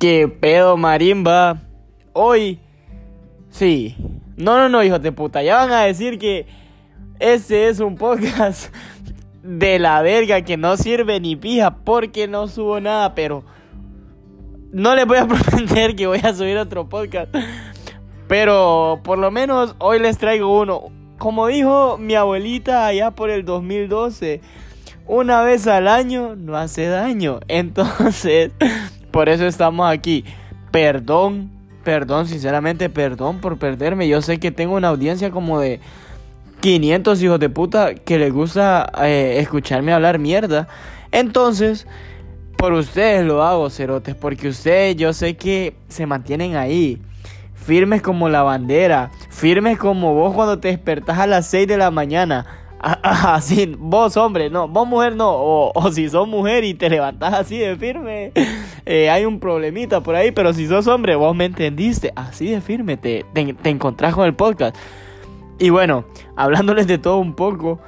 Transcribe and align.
¿Qué 0.00 0.28
pedo, 0.28 0.78
marimba? 0.78 1.60
Hoy, 2.14 2.58
sí. 3.50 3.96
No, 4.38 4.56
no, 4.56 4.70
no, 4.70 4.82
hijos 4.82 5.02
de 5.02 5.12
puta. 5.12 5.42
Ya 5.42 5.56
van 5.56 5.72
a 5.72 5.82
decir 5.82 6.18
que 6.18 6.46
ese 7.18 7.68
es 7.68 7.80
un 7.80 7.96
podcast 7.96 8.74
de 9.42 9.78
la 9.78 10.00
verga 10.00 10.40
que 10.40 10.56
no 10.56 10.78
sirve 10.78 11.20
ni 11.20 11.36
pija 11.36 11.84
porque 11.84 12.28
no 12.28 12.48
subo 12.48 12.80
nada, 12.80 13.14
pero 13.14 13.44
no 14.72 14.94
les 14.94 15.04
voy 15.04 15.18
a 15.18 15.26
prometer 15.28 15.94
que 15.94 16.06
voy 16.06 16.20
a 16.22 16.32
subir 16.32 16.56
otro 16.56 16.88
podcast. 16.88 17.36
Pero 18.26 19.00
por 19.04 19.18
lo 19.18 19.30
menos 19.30 19.76
hoy 19.80 19.98
les 19.98 20.16
traigo 20.16 20.62
uno. 20.62 20.84
Como 21.18 21.46
dijo 21.48 21.98
mi 21.98 22.14
abuelita 22.14 22.86
allá 22.86 23.10
por 23.10 23.28
el 23.28 23.44
2012, 23.44 24.40
una 25.06 25.42
vez 25.42 25.66
al 25.66 25.88
año 25.88 26.36
no 26.36 26.56
hace 26.56 26.86
daño. 26.86 27.40
Entonces, 27.48 28.52
por 29.10 29.28
eso 29.28 29.46
estamos 29.46 29.90
aquí. 29.90 30.24
Perdón, 30.70 31.50
perdón, 31.84 32.26
sinceramente, 32.26 32.88
perdón 32.88 33.38
por 33.38 33.58
perderme. 33.58 34.08
Yo 34.08 34.22
sé 34.22 34.38
que 34.38 34.50
tengo 34.50 34.74
una 34.74 34.88
audiencia 34.88 35.30
como 35.30 35.60
de 35.60 35.80
500 36.60 37.22
hijos 37.22 37.40
de 37.40 37.48
puta 37.48 37.94
que 37.94 38.18
les 38.18 38.32
gusta 38.32 38.90
eh, 39.02 39.36
escucharme 39.38 39.92
hablar 39.92 40.18
mierda. 40.18 40.68
Entonces, 41.10 41.86
por 42.56 42.72
ustedes 42.74 43.24
lo 43.24 43.42
hago, 43.42 43.70
cerotes, 43.70 44.14
porque 44.14 44.48
ustedes 44.48 44.96
yo 44.96 45.12
sé 45.12 45.36
que 45.36 45.74
se 45.88 46.06
mantienen 46.06 46.56
ahí. 46.56 47.00
Firmes 47.54 48.02
como 48.02 48.28
la 48.28 48.42
bandera, 48.42 49.10
firmes 49.30 49.78
como 49.78 50.14
vos 50.14 50.34
cuando 50.34 50.58
te 50.58 50.68
despertás 50.68 51.18
a 51.18 51.26
las 51.26 51.46
6 51.46 51.68
de 51.68 51.76
la 51.76 51.90
mañana. 51.90 52.46
Así, 53.02 53.76
vos 53.78 54.16
hombre, 54.16 54.48
no, 54.48 54.66
vos 54.66 54.88
mujer 54.88 55.14
no, 55.14 55.30
o, 55.30 55.92
si 55.92 56.08
sos 56.08 56.26
mujer 56.26 56.64
y 56.64 56.74
te 56.74 56.88
levantás 56.88 57.34
así 57.34 57.58
de 57.58 57.76
firme, 57.76 58.32
eh, 58.86 59.10
hay 59.10 59.26
un 59.26 59.38
problemita 59.38 60.02
por 60.02 60.14
ahí, 60.14 60.30
pero 60.30 60.54
si 60.54 60.66
sos 60.66 60.86
hombre, 60.86 61.14
vos 61.14 61.36
me 61.36 61.44
entendiste, 61.44 62.12
así 62.16 62.50
de 62.50 62.60
firme 62.60 62.96
te, 62.96 63.26
te, 63.34 63.52
te 63.52 63.68
encontrás 63.68 64.14
con 64.14 64.24
el 64.24 64.34
podcast. 64.34 64.76
Y 65.58 65.68
bueno, 65.68 66.06
hablándoles 66.36 66.86
de 66.86 66.96
todo 66.96 67.18
un 67.18 67.34
poco, 67.34 67.80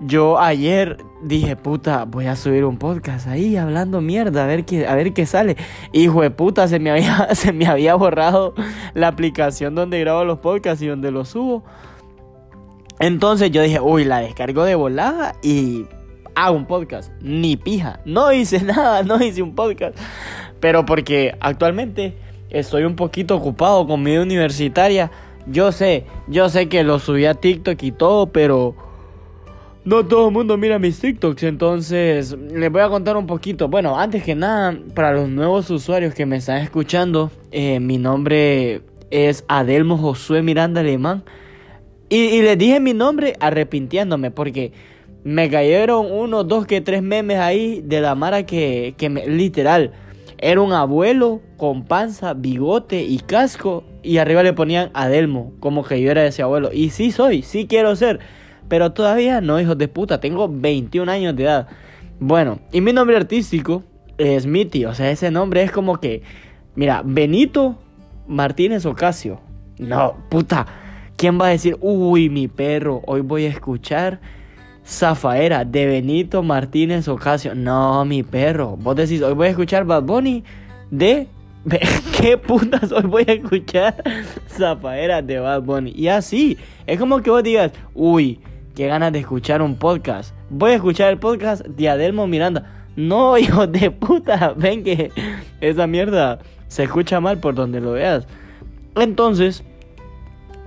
yo 0.00 0.38
ayer 0.38 1.04
dije, 1.22 1.56
puta, 1.56 2.04
voy 2.04 2.26
a 2.26 2.36
subir 2.36 2.64
un 2.64 2.78
podcast 2.78 3.26
ahí 3.26 3.56
hablando 3.56 4.00
mierda, 4.00 4.44
a 4.44 4.46
ver 4.46 4.64
qué, 4.64 4.86
a 4.86 4.94
ver 4.94 5.12
qué 5.12 5.26
sale. 5.26 5.56
Hijo 5.92 6.22
de 6.22 6.30
puta, 6.30 6.68
se 6.68 6.78
me, 6.78 6.90
había, 6.90 7.28
se 7.34 7.52
me 7.52 7.66
había 7.66 7.94
borrado 7.96 8.54
la 8.94 9.08
aplicación 9.08 9.74
donde 9.74 10.00
grabo 10.00 10.24
los 10.24 10.38
podcasts 10.38 10.82
y 10.82 10.86
donde 10.86 11.10
los 11.10 11.28
subo. 11.28 11.64
Entonces 13.00 13.50
yo 13.50 13.62
dije, 13.62 13.80
uy, 13.80 14.04
la 14.04 14.20
descargo 14.20 14.64
de 14.64 14.74
volada 14.74 15.34
y 15.42 15.86
hago 16.34 16.56
un 16.56 16.66
podcast. 16.66 17.12
Ni 17.20 17.56
pija. 17.56 18.00
No 18.04 18.32
hice 18.32 18.62
nada, 18.62 19.02
no 19.02 19.22
hice 19.22 19.42
un 19.42 19.54
podcast. 19.54 19.96
Pero 20.60 20.84
porque 20.84 21.36
actualmente 21.40 22.16
estoy 22.50 22.84
un 22.84 22.96
poquito 22.96 23.36
ocupado 23.36 23.86
con 23.86 24.02
mi 24.02 24.16
universitaria 24.16 25.10
yo 25.50 25.72
sé, 25.72 26.04
yo 26.26 26.48
sé 26.48 26.68
que 26.68 26.84
lo 26.84 26.98
subí 26.98 27.24
a 27.24 27.34
TikTok 27.34 27.82
y 27.82 27.92
todo, 27.92 28.26
pero 28.26 28.74
no 29.84 30.04
todo 30.04 30.28
el 30.28 30.34
mundo 30.34 30.56
mira 30.58 30.78
mis 30.78 31.00
TikToks, 31.00 31.42
entonces 31.44 32.36
les 32.52 32.70
voy 32.70 32.82
a 32.82 32.88
contar 32.88 33.16
un 33.16 33.26
poquito. 33.26 33.68
Bueno, 33.68 33.98
antes 33.98 34.22
que 34.22 34.34
nada, 34.34 34.78
para 34.94 35.12
los 35.12 35.28
nuevos 35.28 35.70
usuarios 35.70 36.14
que 36.14 36.26
me 36.26 36.36
están 36.36 36.58
escuchando, 36.58 37.30
eh, 37.50 37.80
mi 37.80 37.96
nombre 37.96 38.82
es 39.10 39.44
Adelmo 39.48 39.96
Josué 39.96 40.42
Miranda 40.42 40.82
Alemán. 40.82 41.24
Y, 42.08 42.42
les 42.42 42.56
dije 42.56 42.80
mi 42.80 42.94
nombre 42.94 43.34
arrepintiéndome 43.38 44.30
porque 44.30 44.72
me 45.24 45.50
cayeron 45.50 46.10
uno, 46.10 46.44
dos, 46.44 46.66
que 46.66 46.80
tres 46.80 47.02
memes 47.02 47.38
ahí 47.38 47.82
de 47.84 48.00
la 48.00 48.14
Mara 48.14 48.46
que, 48.46 48.94
que 48.96 49.10
me, 49.10 49.26
literal, 49.26 49.92
era 50.38 50.60
un 50.60 50.72
abuelo 50.72 51.42
con 51.56 51.84
panza, 51.84 52.32
bigote 52.32 53.02
y 53.02 53.18
casco 53.18 53.84
y 54.02 54.18
arriba 54.18 54.42
le 54.42 54.52
ponían 54.52 54.90
Adelmo, 54.94 55.52
como 55.60 55.84
que 55.84 56.00
yo 56.00 56.10
era 56.10 56.24
ese 56.24 56.42
abuelo. 56.42 56.70
Y 56.72 56.90
sí 56.90 57.12
soy, 57.12 57.42
sí 57.42 57.66
quiero 57.66 57.94
ser, 57.96 58.20
pero 58.68 58.92
todavía 58.92 59.40
no, 59.40 59.60
hijos 59.60 59.76
de 59.76 59.88
puta, 59.88 60.20
tengo 60.20 60.48
21 60.48 61.10
años 61.10 61.36
de 61.36 61.42
edad. 61.42 61.68
Bueno, 62.20 62.60
y 62.72 62.80
mi 62.80 62.92
nombre 62.92 63.16
artístico 63.16 63.82
es 64.16 64.46
Mitty, 64.46 64.84
o 64.86 64.94
sea, 64.94 65.10
ese 65.10 65.30
nombre 65.30 65.62
es 65.62 65.72
como 65.72 65.98
que, 65.98 66.22
mira, 66.74 67.02
Benito 67.04 67.78
Martínez 68.26 68.86
Ocasio. 68.86 69.40
No, 69.78 70.16
puta, 70.28 70.66
¿quién 71.18 71.38
va 71.38 71.48
a 71.48 71.50
decir, 71.50 71.76
uy, 71.80 72.30
mi 72.30 72.48
perro, 72.48 73.02
hoy 73.04 73.20
voy 73.20 73.44
a 73.44 73.48
escuchar 73.48 74.20
Zafaera 74.86 75.66
de 75.66 75.84
Benito 75.84 76.42
Martínez 76.42 77.08
Ocasio? 77.08 77.54
No, 77.54 78.06
mi 78.06 78.22
perro, 78.22 78.76
vos 78.78 78.96
decís, 78.96 79.20
hoy 79.20 79.34
voy 79.34 79.48
a 79.48 79.50
escuchar 79.50 79.84
Bad 79.84 80.04
Bunny 80.04 80.44
de 80.90 81.28
¿Qué 82.18 82.38
putas 82.38 82.92
hoy 82.92 83.02
voy 83.02 83.24
a 83.26 83.32
escuchar 83.32 84.02
zafaera 84.48 85.20
de 85.20 85.38
Bad 85.40 85.62
Bunny? 85.62 85.92
Y 85.94 86.08
así, 86.08 86.56
es 86.86 86.98
como 86.98 87.20
que 87.20 87.30
vos 87.30 87.42
digas, 87.42 87.72
uy, 87.94 88.40
qué 88.74 88.86
ganas 88.86 89.12
de 89.12 89.18
escuchar 89.18 89.60
un 89.60 89.74
podcast. 89.74 90.34
Voy 90.48 90.70
a 90.70 90.74
escuchar 90.76 91.10
el 91.10 91.18
podcast 91.18 91.66
de 91.66 91.88
Adelmo 91.88 92.26
Miranda. 92.26 92.86
No, 92.96 93.36
hijo 93.38 93.66
de 93.66 93.90
puta, 93.90 94.54
ven 94.56 94.84
que 94.84 95.10
esa 95.60 95.86
mierda 95.86 96.38
se 96.68 96.84
escucha 96.84 97.20
mal 97.20 97.38
por 97.38 97.54
donde 97.54 97.80
lo 97.80 97.92
veas. 97.92 98.26
Entonces, 98.94 99.64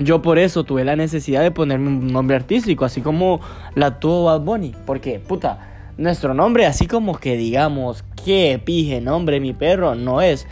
yo 0.04 0.22
por 0.22 0.40
eso 0.40 0.64
tuve 0.64 0.84
la 0.84 0.96
necesidad 0.96 1.42
de 1.42 1.52
ponerme 1.52 1.88
un 1.88 2.08
nombre 2.08 2.36
artístico, 2.36 2.86
así 2.86 3.02
como 3.02 3.42
la 3.76 4.00
tuvo 4.00 4.26
Bad 4.26 4.42
Bunny. 4.42 4.76
Porque, 4.86 5.20
puta, 5.20 5.92
nuestro 5.98 6.34
nombre, 6.34 6.66
así 6.66 6.88
como 6.88 7.18
que 7.18 7.38
digamos, 7.38 8.04
qué 8.24 8.62
pije 8.64 9.02
nombre 9.02 9.40
mi 9.40 9.54
perro, 9.54 9.96
no 9.96 10.22
es. 10.22 10.48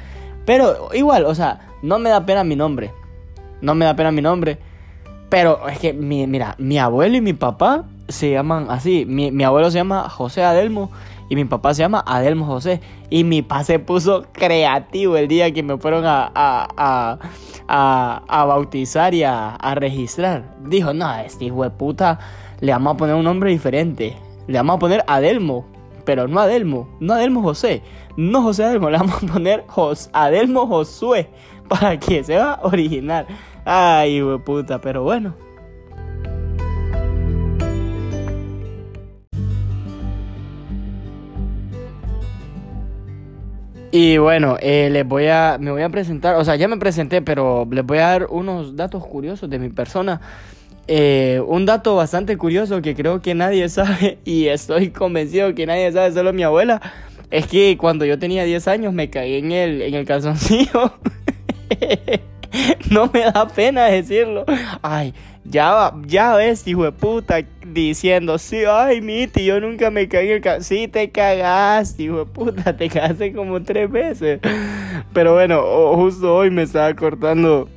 Pero 0.45 0.89
igual, 0.93 1.25
o 1.25 1.35
sea, 1.35 1.59
no 1.81 1.99
me 1.99 2.09
da 2.09 2.25
pena 2.25 2.43
mi 2.43 2.55
nombre. 2.55 2.91
No 3.61 3.75
me 3.75 3.85
da 3.85 3.95
pena 3.95 4.11
mi 4.11 4.21
nombre. 4.21 4.57
Pero 5.29 5.67
es 5.67 5.79
que, 5.79 5.93
mira, 5.93 6.55
mi 6.57 6.79
abuelo 6.79 7.17
y 7.17 7.21
mi 7.21 7.33
papá 7.33 7.85
se 8.07 8.31
llaman 8.31 8.67
así. 8.69 9.05
Mi, 9.05 9.43
abuelo 9.43 9.69
se 9.69 9.77
llama 9.77 10.09
José 10.09 10.43
Adelmo 10.43 10.91
y 11.29 11.35
mi 11.35 11.45
papá 11.45 11.73
se 11.73 11.83
llama 11.83 12.03
Adelmo 12.05 12.45
José. 12.45 12.81
Y 13.09 13.23
mi 13.23 13.41
papá 13.41 13.63
se 13.63 13.79
puso 13.79 14.25
creativo 14.31 15.15
el 15.15 15.27
día 15.27 15.51
que 15.53 15.63
me 15.63 15.77
fueron 15.77 16.05
a, 16.05 16.31
a, 16.33 17.19
a, 17.67 18.23
a 18.27 18.45
bautizar 18.45 19.13
y 19.13 19.23
a, 19.23 19.57
registrar. 19.75 20.55
Dijo, 20.65 20.93
no, 20.93 21.15
este 21.19 21.45
hijo 21.45 21.63
de 21.63 21.69
puta 21.69 22.19
le 22.59 22.71
vamos 22.71 22.95
a 22.95 22.97
poner 22.97 23.15
un 23.15 23.23
nombre 23.23 23.51
diferente. 23.51 24.17
Le 24.47 24.57
vamos 24.57 24.77
a 24.77 24.79
poner 24.79 25.03
Adelmo 25.07 25.65
pero 26.05 26.27
no 26.27 26.39
Adelmo, 26.39 26.89
no 26.99 27.13
Adelmo 27.13 27.43
José, 27.43 27.83
no 28.17 28.41
José 28.41 28.63
Adelmo, 28.63 28.89
le 28.89 28.97
vamos 28.97 29.21
a 29.21 29.27
poner 29.27 29.63
Jos, 29.67 30.09
Adelmo 30.11 30.65
Josué 30.65 31.29
para 31.67 31.99
que 31.99 32.23
sea 32.23 32.59
original. 32.63 33.27
Ay, 33.63 34.19
puta, 34.43 34.81
pero 34.81 35.03
bueno. 35.03 35.35
Y 43.91 44.17
bueno, 44.19 44.57
eh, 44.61 44.89
les 44.91 45.07
voy 45.07 45.27
a, 45.27 45.57
me 45.59 45.71
voy 45.71 45.81
a 45.81 45.89
presentar, 45.89 46.35
o 46.35 46.45
sea, 46.45 46.55
ya 46.55 46.67
me 46.67 46.77
presenté, 46.77 47.21
pero 47.23 47.67
les 47.71 47.83
voy 47.83 47.97
a 47.97 48.07
dar 48.07 48.27
unos 48.29 48.75
datos 48.75 49.05
curiosos 49.05 49.49
de 49.49 49.57
mi 49.57 49.69
persona. 49.69 50.21
Eh, 50.87 51.41
un 51.47 51.65
dato 51.65 51.95
bastante 51.95 52.37
curioso 52.37 52.81
que 52.81 52.95
creo 52.95 53.21
que 53.21 53.33
nadie 53.35 53.67
sabe 53.69 54.19
y 54.25 54.47
estoy 54.47 54.91
convencido 54.91 55.55
que 55.55 55.65
nadie 55.65 55.91
sabe, 55.91 56.11
solo 56.11 56.33
mi 56.33 56.43
abuela, 56.43 56.81
es 57.31 57.47
que 57.47 57.77
cuando 57.77 58.05
yo 58.05 58.19
tenía 58.19 58.43
10 58.43 58.67
años 58.67 58.93
me 58.93 59.09
caí 59.09 59.35
en 59.35 59.51
el, 59.51 59.81
en 59.81 59.93
el 59.95 60.05
calzoncillo. 60.05 60.93
no 62.91 63.09
me 63.11 63.21
da 63.21 63.47
pena 63.47 63.85
decirlo. 63.85 64.45
Ay, 64.81 65.13
ya, 65.45 65.93
ya 66.05 66.35
ves, 66.35 66.67
hijo 66.67 66.83
de 66.83 66.91
puta, 66.91 67.39
diciendo, 67.65 68.37
sí, 68.37 68.63
ay, 68.67 69.01
Miti, 69.01 69.45
yo 69.45 69.59
nunca 69.59 69.89
me 69.89 70.07
caí 70.07 70.27
en 70.27 70.35
el 70.35 70.41
calzoncillo. 70.41 70.81
Sí, 70.81 70.87
te 70.87 71.09
cagaste, 71.09 72.03
hijo 72.03 72.19
de 72.19 72.25
puta, 72.25 72.75
te 72.77 72.89
cagaste 72.89 73.33
como 73.33 73.61
tres 73.61 73.89
veces. 73.89 74.39
Pero 75.13 75.33
bueno, 75.33 75.61
justo 75.95 76.35
hoy 76.35 76.51
me 76.51 76.63
estaba 76.63 76.93
cortando 76.93 77.67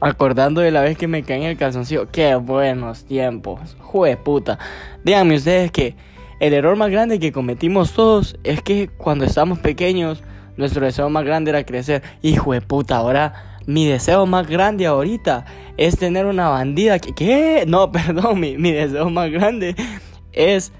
acordando 0.00 0.62
de 0.62 0.70
la 0.70 0.80
vez 0.80 0.96
que 0.96 1.06
me 1.06 1.22
caí 1.22 1.42
en 1.42 1.50
el 1.50 1.56
calzoncillo. 1.56 2.10
Qué 2.10 2.34
buenos 2.34 3.04
tiempos. 3.04 3.76
Jue 3.80 4.16
puta. 4.16 4.58
Díganme 5.04 5.36
ustedes 5.36 5.70
que 5.70 5.94
el 6.40 6.54
error 6.54 6.76
más 6.76 6.90
grande 6.90 7.20
que 7.20 7.32
cometimos 7.32 7.92
todos 7.92 8.38
es 8.42 8.62
que 8.62 8.88
cuando 8.88 9.26
estábamos 9.26 9.58
pequeños, 9.58 10.22
nuestro 10.56 10.84
deseo 10.84 11.10
más 11.10 11.24
grande 11.24 11.50
era 11.50 11.64
crecer. 11.64 12.02
Hijo 12.22 12.54
de 12.54 12.62
puta, 12.62 12.96
ahora 12.96 13.49
mi 13.70 13.86
deseo 13.86 14.26
más 14.26 14.48
grande 14.48 14.86
ahorita 14.86 15.44
es 15.76 15.96
tener 15.96 16.26
una 16.26 16.48
bandida. 16.48 16.98
que 16.98 17.12
¿Qué? 17.12 17.64
No, 17.66 17.92
perdón, 17.92 18.40
mi, 18.40 18.58
mi 18.58 18.72
deseo 18.72 19.08
más 19.10 19.30
grande 19.30 19.76
es 20.32 20.72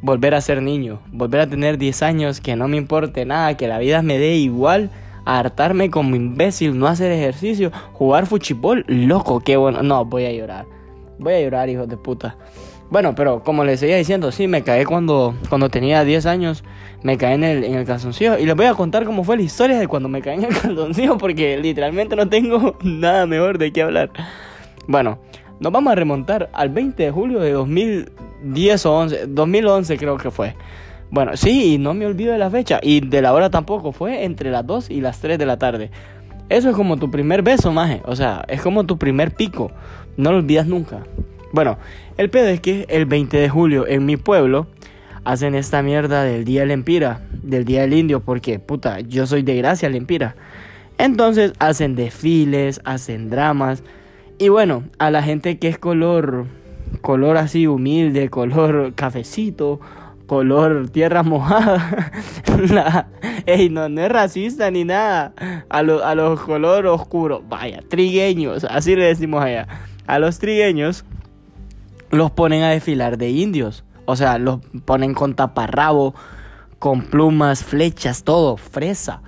volver 0.00 0.34
a 0.34 0.40
ser 0.40 0.62
niño. 0.62 1.00
Volver 1.12 1.42
a 1.42 1.46
tener 1.46 1.78
10 1.78 2.02
años, 2.02 2.40
que 2.40 2.56
no 2.56 2.68
me 2.68 2.76
importe 2.76 3.24
nada, 3.26 3.56
que 3.56 3.68
la 3.68 3.78
vida 3.78 4.02
me 4.02 4.18
dé 4.18 4.36
igual 4.36 4.90
hartarme 5.24 5.90
como 5.90 6.16
imbécil, 6.16 6.76
no 6.78 6.88
hacer 6.88 7.12
ejercicio, 7.12 7.70
jugar 7.92 8.26
fútbol, 8.26 8.84
loco, 8.88 9.40
qué 9.40 9.56
bueno. 9.56 9.82
No, 9.82 10.04
voy 10.04 10.24
a 10.24 10.32
llorar. 10.32 10.66
Voy 11.18 11.34
a 11.34 11.40
llorar, 11.40 11.68
hijo 11.68 11.86
de 11.86 11.96
puta. 11.96 12.36
Bueno, 12.92 13.14
pero 13.14 13.42
como 13.42 13.64
les 13.64 13.80
seguía 13.80 13.96
diciendo, 13.96 14.30
sí, 14.32 14.46
me 14.46 14.60
caí 14.60 14.84
cuando, 14.84 15.34
cuando 15.48 15.70
tenía 15.70 16.04
10 16.04 16.26
años, 16.26 16.62
me 17.02 17.16
caí 17.16 17.36
en 17.36 17.42
el, 17.42 17.64
en 17.64 17.72
el 17.72 17.86
calzoncillo. 17.86 18.36
Y 18.36 18.44
les 18.44 18.54
voy 18.54 18.66
a 18.66 18.74
contar 18.74 19.06
cómo 19.06 19.24
fue 19.24 19.38
la 19.38 19.44
historia 19.44 19.78
de 19.78 19.88
cuando 19.88 20.10
me 20.10 20.20
caí 20.20 20.36
en 20.36 20.44
el 20.44 20.58
calzoncillo, 20.60 21.16
porque 21.16 21.56
literalmente 21.56 22.16
no 22.16 22.28
tengo 22.28 22.76
nada 22.82 23.24
mejor 23.24 23.56
de 23.56 23.72
qué 23.72 23.80
hablar. 23.80 24.10
Bueno, 24.86 25.18
nos 25.58 25.72
vamos 25.72 25.90
a 25.90 25.94
remontar 25.94 26.50
al 26.52 26.68
20 26.68 27.02
de 27.02 27.10
julio 27.10 27.40
de 27.40 27.52
2010 27.52 28.84
o 28.84 28.94
11, 28.94 29.26
2011 29.26 29.96
creo 29.96 30.18
que 30.18 30.30
fue. 30.30 30.54
Bueno, 31.10 31.34
sí, 31.34 31.72
y 31.72 31.78
no 31.78 31.94
me 31.94 32.04
olvido 32.04 32.34
de 32.34 32.38
la 32.38 32.50
fecha, 32.50 32.78
y 32.82 33.00
de 33.00 33.22
la 33.22 33.32
hora 33.32 33.48
tampoco, 33.48 33.92
fue 33.92 34.24
entre 34.24 34.50
las 34.50 34.66
2 34.66 34.90
y 34.90 35.00
las 35.00 35.18
3 35.18 35.38
de 35.38 35.46
la 35.46 35.58
tarde. 35.58 35.90
Eso 36.50 36.68
es 36.68 36.76
como 36.76 36.98
tu 36.98 37.10
primer 37.10 37.40
beso, 37.40 37.72
maje. 37.72 38.02
O 38.04 38.14
sea, 38.14 38.44
es 38.48 38.60
como 38.60 38.84
tu 38.84 38.98
primer 38.98 39.30
pico. 39.30 39.70
No 40.18 40.30
lo 40.30 40.36
olvidas 40.36 40.66
nunca. 40.66 41.04
Bueno, 41.52 41.76
el 42.16 42.30
pedo 42.30 42.48
es 42.48 42.60
que 42.60 42.86
el 42.88 43.04
20 43.04 43.36
de 43.36 43.48
julio 43.50 43.86
en 43.86 44.06
mi 44.06 44.16
pueblo 44.16 44.68
hacen 45.24 45.54
esta 45.54 45.82
mierda 45.82 46.24
del 46.24 46.44
Día 46.44 46.62
del 46.62 46.70
Empira, 46.70 47.20
del 47.42 47.66
Día 47.66 47.82
del 47.82 47.92
Indio, 47.92 48.20
porque 48.20 48.58
puta, 48.58 49.00
yo 49.00 49.26
soy 49.26 49.42
de 49.42 49.56
Gracia 49.56 49.90
Lempira. 49.90 50.34
Entonces 50.96 51.52
hacen 51.58 51.94
desfiles, 51.94 52.80
hacen 52.84 53.28
dramas. 53.28 53.82
Y 54.38 54.48
bueno, 54.48 54.84
a 54.98 55.10
la 55.10 55.22
gente 55.22 55.58
que 55.58 55.68
es 55.68 55.78
color, 55.78 56.46
color 57.02 57.36
así 57.36 57.66
humilde, 57.66 58.30
color 58.30 58.94
cafecito, 58.94 59.78
color 60.26 60.88
tierra 60.88 61.22
mojada. 61.22 63.10
ey, 63.44 63.68
no, 63.68 63.90
no 63.90 64.00
es 64.00 64.10
racista 64.10 64.70
ni 64.70 64.84
nada. 64.84 65.34
A, 65.68 65.78
a 65.78 66.14
los 66.14 66.40
color 66.40 66.86
oscuro, 66.86 67.42
vaya, 67.46 67.82
trigueños, 67.88 68.64
así 68.64 68.96
le 68.96 69.04
decimos 69.04 69.44
allá. 69.44 69.68
A 70.06 70.18
los 70.18 70.38
trigueños 70.38 71.04
los 72.12 72.30
ponen 72.30 72.62
a 72.62 72.70
desfilar 72.70 73.18
de 73.18 73.30
indios. 73.30 73.84
O 74.04 74.14
sea, 74.14 74.38
los 74.38 74.60
ponen 74.84 75.14
con 75.14 75.34
taparrabo, 75.34 76.14
con 76.78 77.02
plumas, 77.02 77.64
flechas, 77.64 78.22
todo, 78.22 78.56
fresa. 78.56 79.22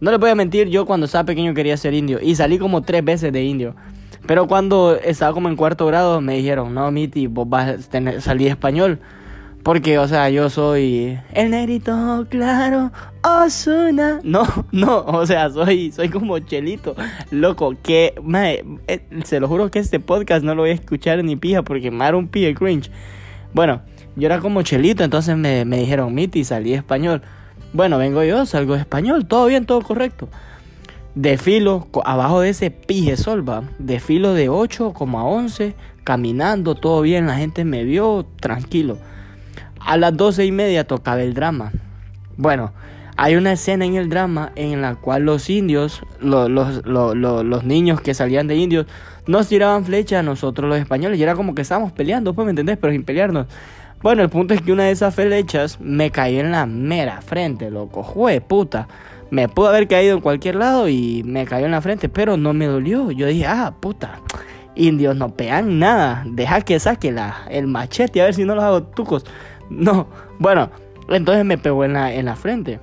No 0.00 0.10
le 0.10 0.18
voy 0.18 0.30
a 0.30 0.34
mentir, 0.34 0.68
yo 0.68 0.86
cuando 0.86 1.06
estaba 1.06 1.24
pequeño 1.24 1.54
quería 1.54 1.76
ser 1.76 1.94
indio 1.94 2.20
y 2.22 2.34
salí 2.34 2.58
como 2.58 2.82
tres 2.82 3.04
veces 3.04 3.32
de 3.32 3.42
indio. 3.42 3.74
Pero 4.26 4.46
cuando 4.46 4.96
estaba 4.96 5.32
como 5.32 5.48
en 5.48 5.56
cuarto 5.56 5.86
grado 5.86 6.20
me 6.20 6.36
dijeron, 6.36 6.74
no, 6.74 6.90
Miti, 6.90 7.26
vos 7.26 7.48
vas 7.48 7.88
a 7.94 8.20
salir 8.20 8.48
español. 8.48 9.00
Porque, 9.62 9.98
o 9.98 10.08
sea, 10.08 10.30
yo 10.30 10.48
soy 10.48 11.18
el 11.34 11.50
negrito 11.50 12.26
claro, 12.30 12.90
Osuna. 13.22 14.20
No, 14.22 14.46
no, 14.72 15.00
o 15.00 15.26
sea, 15.26 15.50
soy, 15.50 15.92
soy 15.92 16.08
como 16.08 16.38
Chelito, 16.38 16.96
loco, 17.30 17.74
que, 17.82 18.14
eh, 18.88 19.00
se 19.24 19.38
lo 19.38 19.48
juro 19.48 19.70
que 19.70 19.78
este 19.78 20.00
podcast 20.00 20.42
no 20.44 20.54
lo 20.54 20.62
voy 20.62 20.70
a 20.70 20.74
escuchar 20.74 21.22
ni 21.22 21.36
pija 21.36 21.62
porque 21.62 21.90
me 21.90 22.14
un 22.14 22.28
pie 22.28 22.54
cringe. 22.54 22.90
Bueno, 23.52 23.82
yo 24.16 24.26
era 24.26 24.40
como 24.40 24.62
Chelito, 24.62 25.04
entonces 25.04 25.36
me, 25.36 25.64
me 25.64 25.78
dijeron, 25.78 26.14
Miti, 26.14 26.42
salí 26.44 26.72
español. 26.72 27.22
Bueno, 27.72 27.98
vengo 27.98 28.24
yo, 28.24 28.46
salgo 28.46 28.74
español, 28.74 29.26
todo 29.26 29.46
bien, 29.46 29.66
todo 29.66 29.82
correcto. 29.82 30.28
Desfilo 31.14 31.88
abajo 32.04 32.40
de 32.40 32.50
ese 32.50 32.70
pije 32.70 33.16
sol, 33.16 33.48
va. 33.48 33.62
Desfilo 33.78 34.32
de 34.32 34.48
8 34.48 34.92
como 34.92 35.20
a 35.20 35.24
11, 35.24 35.74
caminando, 36.02 36.74
todo 36.74 37.02
bien, 37.02 37.26
la 37.26 37.36
gente 37.36 37.64
me 37.64 37.84
vio 37.84 38.26
tranquilo. 38.40 38.98
A 39.80 39.96
las 39.96 40.16
doce 40.16 40.44
y 40.44 40.52
media 40.52 40.86
tocaba 40.86 41.22
el 41.22 41.34
drama. 41.34 41.72
Bueno, 42.36 42.72
hay 43.16 43.36
una 43.36 43.52
escena 43.52 43.84
en 43.84 43.96
el 43.96 44.08
drama 44.08 44.52
en 44.56 44.80
la 44.80 44.94
cual 44.94 45.24
los 45.24 45.50
indios, 45.50 46.00
los, 46.20 46.48
los, 46.48 46.86
los, 46.86 47.64
niños 47.64 48.00
que 48.00 48.14
salían 48.14 48.46
de 48.46 48.56
indios, 48.56 48.86
nos 49.26 49.48
tiraban 49.48 49.84
flechas 49.84 50.20
a 50.20 50.22
nosotros 50.22 50.70
los 50.70 50.78
españoles. 50.78 51.18
Y 51.18 51.22
era 51.22 51.34
como 51.34 51.54
que 51.54 51.62
estábamos 51.62 51.92
peleando, 51.92 52.32
pues, 52.32 52.46
¿me 52.46 52.50
entendés? 52.50 52.78
Pero 52.80 52.92
sin 52.92 53.04
pelearnos. 53.04 53.46
Bueno, 54.02 54.22
el 54.22 54.30
punto 54.30 54.54
es 54.54 54.62
que 54.62 54.72
una 54.72 54.84
de 54.84 54.92
esas 54.92 55.14
flechas 55.14 55.78
me 55.80 56.10
cayó 56.10 56.40
en 56.40 56.52
la 56.52 56.64
mera 56.64 57.20
frente, 57.20 57.70
loco. 57.70 58.02
Jue 58.02 58.40
puta. 58.40 58.88
Me 59.30 59.50
pudo 59.50 59.68
haber 59.68 59.86
caído 59.86 60.16
en 60.16 60.22
cualquier 60.22 60.54
lado 60.54 60.88
y 60.88 61.22
me 61.24 61.44
cayó 61.44 61.66
en 61.66 61.72
la 61.72 61.82
frente, 61.82 62.08
pero 62.08 62.38
no 62.38 62.54
me 62.54 62.64
dolió. 62.64 63.10
Yo 63.10 63.26
dije, 63.26 63.46
ah, 63.46 63.74
puta. 63.78 64.20
Indios 64.74 65.14
no 65.14 65.34
pegan 65.34 65.78
nada. 65.78 66.24
Deja 66.26 66.62
que 66.62 66.80
saque 66.80 67.12
la, 67.12 67.42
el 67.50 67.66
machete 67.66 68.22
a 68.22 68.24
ver 68.24 68.34
si 68.34 68.46
no 68.46 68.54
los 68.54 68.64
hago 68.64 68.82
tucos. 68.84 69.26
No, 69.70 70.08
bueno, 70.38 70.70
entonces 71.08 71.44
me 71.44 71.58
pegó 71.58 71.84
en 71.84 71.94
la, 71.94 72.12
en 72.12 72.26
la 72.26 72.36
frente. 72.36 72.80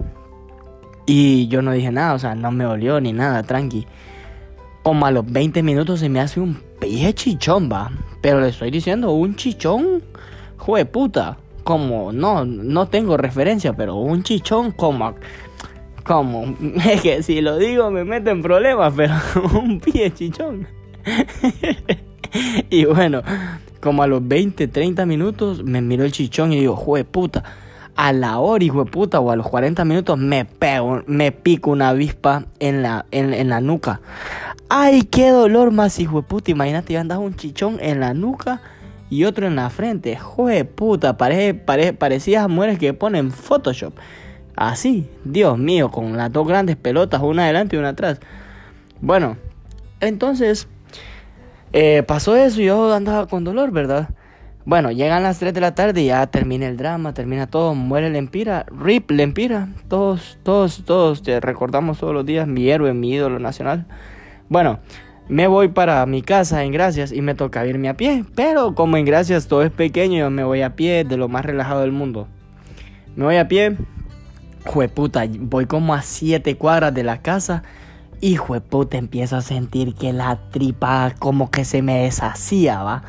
Y 1.06 1.48
yo 1.48 1.62
no 1.62 1.72
dije 1.72 1.92
nada, 1.92 2.14
o 2.14 2.20
sea, 2.20 2.36
no 2.36 2.52
me 2.52 2.64
dolió 2.64 3.00
ni 3.00 3.14
nada, 3.14 3.44
tranqui. 3.44 3.88
Como 4.84 5.06
a 5.06 5.12
los 5.12 5.26
20 5.26 5.64
minutos 5.64 6.00
se 6.00 6.10
me 6.10 6.20
hace 6.20 6.40
un 6.40 6.62
pije 6.80 7.14
chichón, 7.14 7.70
va. 7.72 7.92
Pero 8.22 8.42
le 8.42 8.50
estoy 8.50 8.72
diciendo, 8.72 9.12
un 9.12 9.36
chichón, 9.36 10.04
jue 10.58 10.86
puta. 10.86 11.38
Como, 11.64 12.12
no, 12.12 12.46
no 12.46 12.88
tengo 12.88 13.18
referencia, 13.18 13.74
pero 13.74 13.96
un 13.96 14.24
chichón 14.24 14.72
como, 14.72 15.16
como, 16.04 16.56
es 16.86 17.02
que 17.02 17.22
si 17.24 17.42
lo 17.42 17.58
digo 17.58 17.92
me 17.92 18.06
meto 18.06 18.30
en 18.30 18.42
problemas, 18.42 18.94
pero 18.96 19.14
un 19.60 19.80
pie 19.80 20.14
chichón. 20.14 20.68
y 22.70 22.86
bueno, 22.86 23.22
como 23.80 24.04
a 24.04 24.08
los 24.08 24.28
20, 24.28 24.68
30 24.68 25.06
minutos 25.06 25.64
me 25.64 25.82
miró 25.82 26.04
el 26.04 26.12
chichón 26.12 26.54
y 26.54 26.60
digo, 26.60 26.76
jue 26.76 27.04
puta. 27.04 27.44
A 27.96 28.14
la 28.14 28.38
hora, 28.38 28.64
hijo 28.64 28.84
de 28.84 28.92
puta, 28.92 29.20
o 29.20 29.32
a 29.32 29.36
los 29.36 29.48
40 29.48 29.84
minutos 29.84 30.20
me 30.20 30.46
pego, 30.46 31.02
me 31.08 31.32
pico 31.32 31.72
una 31.72 31.90
avispa 31.90 32.46
en 32.60 32.84
la, 32.84 33.08
en, 33.10 33.50
la 33.50 33.60
nuca. 33.60 34.02
Ay, 34.70 35.02
qué 35.02 35.32
dolor 35.32 35.72
más, 35.72 35.98
hijo 36.00 36.22
de 36.22 36.28
puta. 36.28 36.52
Imagínate, 36.52 36.94
ya 36.94 37.02
andas 37.02 37.18
un 37.18 37.36
chichón 37.36 37.78
en 37.82 38.00
la 38.00 38.14
nuca 38.14 38.62
y 39.10 39.24
otro 39.24 39.48
en 39.48 39.56
la 39.56 39.72
frente. 39.72 40.16
Jue 40.16 40.64
puta, 40.64 41.18
parece, 41.18 41.56
parece, 41.56 41.94
parecías 41.94 42.48
mujeres 42.48 42.78
que 42.78 42.94
ponen 42.94 43.32
Photoshop. 43.32 43.94
Así, 44.56 45.10
Dios 45.24 45.58
mío, 45.58 45.90
con 45.90 46.18
las 46.18 46.32
dos 46.32 46.48
grandes 46.48 46.76
pelotas, 46.76 47.22
una 47.22 47.46
adelante 47.46 47.76
y 47.76 47.80
una 47.80 47.90
atrás. 47.90 48.20
Bueno, 49.02 49.38
entonces 50.00 50.68
eh, 51.74 52.04
pasó 52.04 52.36
eso 52.36 52.62
y 52.62 52.66
yo 52.66 52.94
andaba 52.94 53.28
con 53.28 53.44
dolor, 53.44 53.72
¿verdad? 53.72 54.10
Bueno, 54.66 54.92
llegan 54.92 55.24
las 55.24 55.40
3 55.40 55.54
de 55.54 55.62
la 55.62 55.76
tarde 55.76 56.02
y 56.02 56.08
ya 56.08 56.28
termina 56.28 56.68
el 56.68 56.76
drama, 56.76 57.14
termina 57.14 57.48
todo, 57.48 57.74
muere 57.74 58.10
Lempira, 58.10 58.66
RIP 58.70 59.12
Lempira, 59.12 59.70
todos, 59.88 60.38
todos, 60.44 60.84
todos, 60.84 61.24
te 61.24 61.40
recordamos 61.40 62.00
todos 62.00 62.14
los 62.14 62.26
días, 62.26 62.48
mi 62.48 62.70
héroe, 62.70 62.94
mi 62.94 63.14
ídolo 63.14 63.40
nacional. 63.40 63.86
Bueno, 64.50 64.80
me 65.30 65.48
voy 65.48 65.70
para 65.70 66.06
mi 66.06 66.22
casa 66.22 66.64
en 66.66 66.74
Gracias 66.74 67.14
y 67.14 67.22
me 67.22 67.34
toca 67.34 67.66
irme 67.66 67.88
a 67.88 67.96
pie, 67.96 68.26
pero 68.36 68.76
como 68.76 68.98
en 68.98 69.06
Gracias 69.06 69.48
todo 69.48 69.64
es 69.64 69.72
pequeño, 69.72 70.20
yo 70.20 70.30
me 70.30 70.44
voy 70.44 70.62
a 70.62 70.76
pie 70.76 71.06
de 71.06 71.16
lo 71.16 71.30
más 71.30 71.46
relajado 71.46 71.82
del 71.82 71.94
mundo. 71.94 72.28
Me 73.16 73.24
voy 73.24 73.38
a 73.38 73.48
pie, 73.48 73.78
jueputa, 74.66 75.26
voy 75.40 75.66
como 75.66 75.94
a 75.94 76.02
7 76.02 76.58
cuadras 76.58 76.94
de 76.94 77.04
la 77.04 77.22
casa 77.22 77.64
hijo 78.22 78.54
de 78.54 78.62
puta, 78.62 78.98
empiezo 78.98 79.36
a 79.38 79.42
sentir 79.42 79.94
que 79.96 80.14
la 80.14 80.38
tripa 80.52 81.14
como 81.20 81.52
que 81.52 81.66
se 81.66 81.82
me 81.82 82.00
deshacía, 82.00 82.84
¿va? 82.84 83.04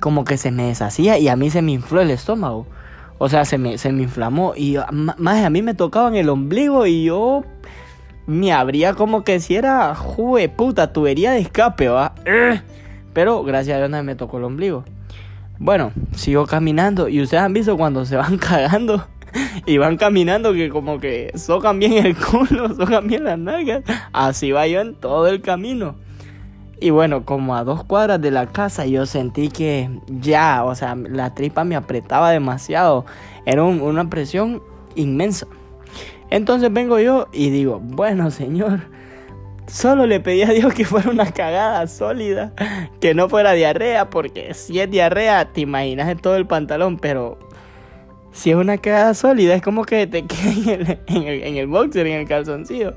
Como 0.00 0.24
que 0.24 0.36
se 0.36 0.50
me 0.50 0.64
deshacía 0.64 1.18
y 1.18 1.28
a 1.28 1.36
mí 1.36 1.50
se 1.50 1.62
me 1.62 1.72
infló 1.72 2.00
el 2.00 2.10
estómago. 2.10 2.66
O 3.18 3.28
sea, 3.28 3.44
se 3.44 3.58
me, 3.58 3.78
se 3.78 3.92
me 3.92 4.04
inflamó 4.04 4.54
y 4.56 4.76
más 4.92 5.44
a 5.44 5.50
mí 5.50 5.62
me 5.62 5.74
tocaban 5.74 6.14
el 6.14 6.28
ombligo 6.28 6.86
y 6.86 7.04
yo 7.04 7.44
me 8.26 8.52
abría 8.52 8.94
como 8.94 9.24
que 9.24 9.40
si 9.40 9.56
era, 9.56 9.94
jue 9.94 10.48
puta, 10.48 10.92
tubería 10.92 11.32
de 11.32 11.40
escape, 11.40 11.88
¿va? 11.88 12.14
Pero 13.12 13.42
gracias 13.42 13.76
a 13.76 13.78
Dios 13.78 13.90
no 13.90 14.02
me 14.04 14.14
tocó 14.14 14.38
el 14.38 14.44
ombligo. 14.44 14.84
Bueno, 15.58 15.90
sigo 16.14 16.46
caminando 16.46 17.08
y 17.08 17.20
ustedes 17.20 17.42
han 17.42 17.52
visto 17.52 17.76
cuando 17.76 18.04
se 18.04 18.16
van 18.16 18.38
cagando 18.38 19.04
y 19.66 19.78
van 19.78 19.96
caminando 19.96 20.52
que 20.52 20.68
como 20.68 21.00
que 21.00 21.32
socan 21.34 21.78
bien 21.78 22.06
el 22.06 22.16
culo, 22.16 22.74
socan 22.76 23.06
bien 23.06 23.24
las 23.24 23.38
nalgas. 23.38 23.82
Así 24.12 24.52
va 24.52 24.66
yo 24.66 24.80
en 24.80 24.94
todo 24.94 25.28
el 25.28 25.40
camino. 25.40 25.96
Y 26.80 26.90
bueno, 26.90 27.24
como 27.24 27.56
a 27.56 27.64
dos 27.64 27.82
cuadras 27.84 28.20
de 28.20 28.30
la 28.30 28.46
casa 28.46 28.86
yo 28.86 29.04
sentí 29.04 29.48
que 29.48 29.90
ya, 30.06 30.64
o 30.64 30.74
sea, 30.76 30.94
la 30.94 31.34
tripa 31.34 31.64
me 31.64 31.74
apretaba 31.74 32.30
demasiado. 32.30 33.04
Era 33.46 33.64
una 33.64 34.08
presión 34.08 34.62
inmensa. 34.94 35.46
Entonces 36.30 36.72
vengo 36.72 36.98
yo 37.00 37.28
y 37.32 37.50
digo, 37.50 37.80
bueno 37.82 38.30
señor, 38.30 38.80
solo 39.66 40.06
le 40.06 40.20
pedí 40.20 40.42
a 40.42 40.50
Dios 40.50 40.74
que 40.74 40.84
fuera 40.84 41.10
una 41.10 41.32
cagada 41.32 41.86
sólida, 41.86 42.52
que 43.00 43.14
no 43.14 43.28
fuera 43.28 43.52
diarrea, 43.52 44.10
porque 44.10 44.54
si 44.54 44.78
es 44.78 44.90
diarrea 44.90 45.52
te 45.52 45.62
imaginas 45.62 46.08
en 46.08 46.18
todo 46.18 46.36
el 46.36 46.46
pantalón, 46.46 46.98
pero 46.98 47.38
si 48.32 48.50
es 48.50 48.56
una 48.56 48.78
cagada 48.78 49.14
sólida, 49.14 49.54
es 49.54 49.62
como 49.62 49.84
que 49.84 50.06
te 50.06 50.22
queda 50.26 50.98
en 51.06 51.22
el, 51.22 51.42
en 51.42 51.56
el, 51.56 51.66
boxer, 51.66 52.06
en 52.06 52.20
el 52.20 52.28
calzoncillo. 52.28 52.94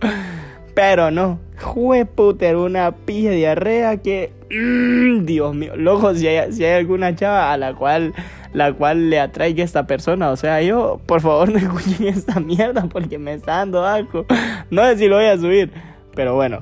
Pero 0.74 1.12
no, 1.12 1.40
jueputer, 1.60 2.56
una 2.56 2.92
pija 2.92 3.32
diarrea 3.32 3.98
que. 3.98 4.32
Mm, 4.50 5.26
Dios 5.26 5.56
mío, 5.56 5.76
loco, 5.76 6.14
si 6.14 6.28
hay, 6.28 6.52
si 6.54 6.64
hay 6.64 6.80
alguna 6.80 7.16
chava 7.16 7.52
a 7.52 7.58
la 7.58 7.74
cual, 7.74 8.14
la 8.54 8.74
cual 8.74 9.10
le 9.10 9.20
atraiga 9.20 9.64
esta 9.64 9.88
persona, 9.88 10.30
o 10.32 10.36
sea, 10.38 10.62
yo, 10.62 11.02
por 11.06 11.22
favor, 11.22 11.50
no 11.52 11.58
escuchen 11.58 12.08
esta 12.08 12.40
mierda 12.40 12.88
porque 12.88 13.18
me 13.18 13.34
está 13.34 13.58
dando 13.58 13.86
algo. 13.86 14.26
No 14.70 14.84
sé 14.84 14.98
si 14.98 15.08
lo 15.08 15.18
voy 15.18 15.26
a 15.26 15.38
subir, 15.38 15.72
pero 16.16 16.36
bueno. 16.36 16.62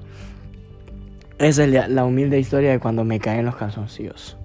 Esa 1.37 1.63
es 1.63 1.89
la 1.89 2.03
humilde 2.03 2.37
historia 2.37 2.71
de 2.71 2.79
cuando 2.79 3.05
me 3.05 3.19
caen 3.19 3.45
los 3.45 3.55
calzoncillos. 3.55 4.37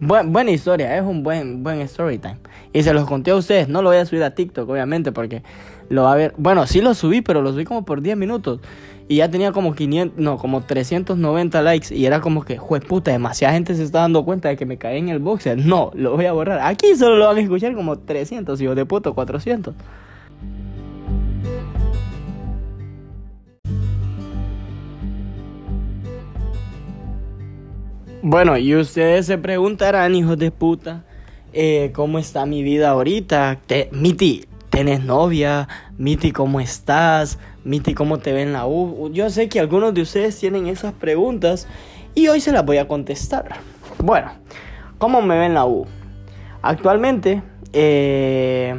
Buena 0.00 0.50
historia, 0.50 0.96
es 0.96 1.02
un 1.02 1.22
buen, 1.22 1.62
buen 1.62 1.80
story 1.82 2.18
time. 2.18 2.38
Y 2.72 2.82
se 2.82 2.92
los 2.92 3.06
conté 3.06 3.30
a 3.30 3.36
ustedes, 3.36 3.68
no 3.68 3.82
lo 3.82 3.90
voy 3.90 3.98
a 3.98 4.06
subir 4.06 4.22
a 4.22 4.34
TikTok, 4.34 4.68
obviamente, 4.68 5.12
porque 5.12 5.42
lo 5.88 6.04
va 6.04 6.12
a 6.12 6.16
ver. 6.16 6.34
Bueno, 6.36 6.66
sí 6.66 6.80
lo 6.80 6.94
subí, 6.94 7.20
pero 7.20 7.42
lo 7.42 7.52
subí 7.52 7.64
como 7.64 7.84
por 7.84 8.00
10 8.00 8.16
minutos. 8.16 8.60
Y 9.08 9.16
ya 9.16 9.28
tenía 9.28 9.50
como 9.50 9.74
500, 9.74 10.18
no, 10.18 10.38
como 10.38 10.62
390 10.62 11.62
likes. 11.62 11.92
Y 11.92 12.06
era 12.06 12.20
como 12.20 12.44
que, 12.44 12.58
juez 12.58 12.84
puta, 12.84 13.10
demasiada 13.10 13.54
gente 13.54 13.74
se 13.74 13.82
está 13.82 14.00
dando 14.00 14.24
cuenta 14.24 14.48
de 14.48 14.56
que 14.56 14.66
me 14.66 14.78
caí 14.78 14.98
en 14.98 15.08
el 15.08 15.18
boxer. 15.18 15.58
No, 15.58 15.90
lo 15.94 16.14
voy 16.14 16.26
a 16.26 16.32
borrar. 16.32 16.60
Aquí 16.60 16.94
solo 16.94 17.16
lo 17.16 17.26
van 17.26 17.38
a 17.38 17.40
escuchar 17.40 17.74
como 17.74 17.98
300, 17.98 18.60
hijos 18.60 18.76
de 18.76 18.86
puto, 18.86 19.12
400. 19.12 19.74
Bueno, 28.22 28.58
y 28.58 28.76
ustedes 28.76 29.24
se 29.24 29.38
preguntarán, 29.38 30.14
hijos 30.14 30.36
de 30.36 30.50
puta, 30.50 31.04
eh, 31.54 31.90
¿cómo 31.94 32.18
está 32.18 32.44
mi 32.44 32.62
vida 32.62 32.90
ahorita? 32.90 33.60
Miti, 33.92 34.44
¿tenés 34.68 35.02
novia? 35.02 35.68
Miti, 35.96 36.30
¿cómo 36.30 36.60
estás? 36.60 37.38
Miti, 37.64 37.94
¿cómo 37.94 38.18
te 38.18 38.34
ven 38.34 38.52
la 38.52 38.66
U? 38.66 39.10
Yo 39.10 39.30
sé 39.30 39.48
que 39.48 39.58
algunos 39.58 39.94
de 39.94 40.02
ustedes 40.02 40.38
tienen 40.38 40.66
esas 40.66 40.92
preguntas 40.92 41.66
y 42.14 42.28
hoy 42.28 42.42
se 42.42 42.52
las 42.52 42.62
voy 42.62 42.76
a 42.76 42.86
contestar. 42.86 43.56
Bueno, 43.96 44.32
¿cómo 44.98 45.22
me 45.22 45.38
ven 45.38 45.54
la 45.54 45.64
U? 45.64 45.86
Actualmente, 46.60 47.42
eh, 47.72 48.78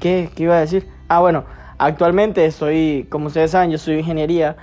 ¿qué, 0.00 0.30
¿qué 0.34 0.42
iba 0.42 0.56
a 0.56 0.60
decir? 0.62 0.88
Ah, 1.06 1.20
bueno, 1.20 1.44
actualmente 1.78 2.50
soy, 2.50 3.06
como 3.08 3.28
ustedes 3.28 3.52
saben, 3.52 3.70
yo 3.70 3.78
soy 3.78 4.00
ingeniería 4.00 4.56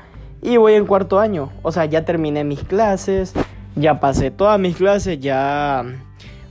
y 0.43 0.57
voy 0.57 0.73
en 0.73 0.85
cuarto 0.85 1.19
año. 1.19 1.51
O 1.61 1.71
sea, 1.71 1.85
ya 1.85 2.05
terminé 2.05 2.43
mis 2.43 2.63
clases, 2.63 3.33
ya 3.75 3.99
pasé 3.99 4.29
todas 4.29 4.59
mis 4.59 4.75
clases, 4.75 5.19
ya... 5.19 5.83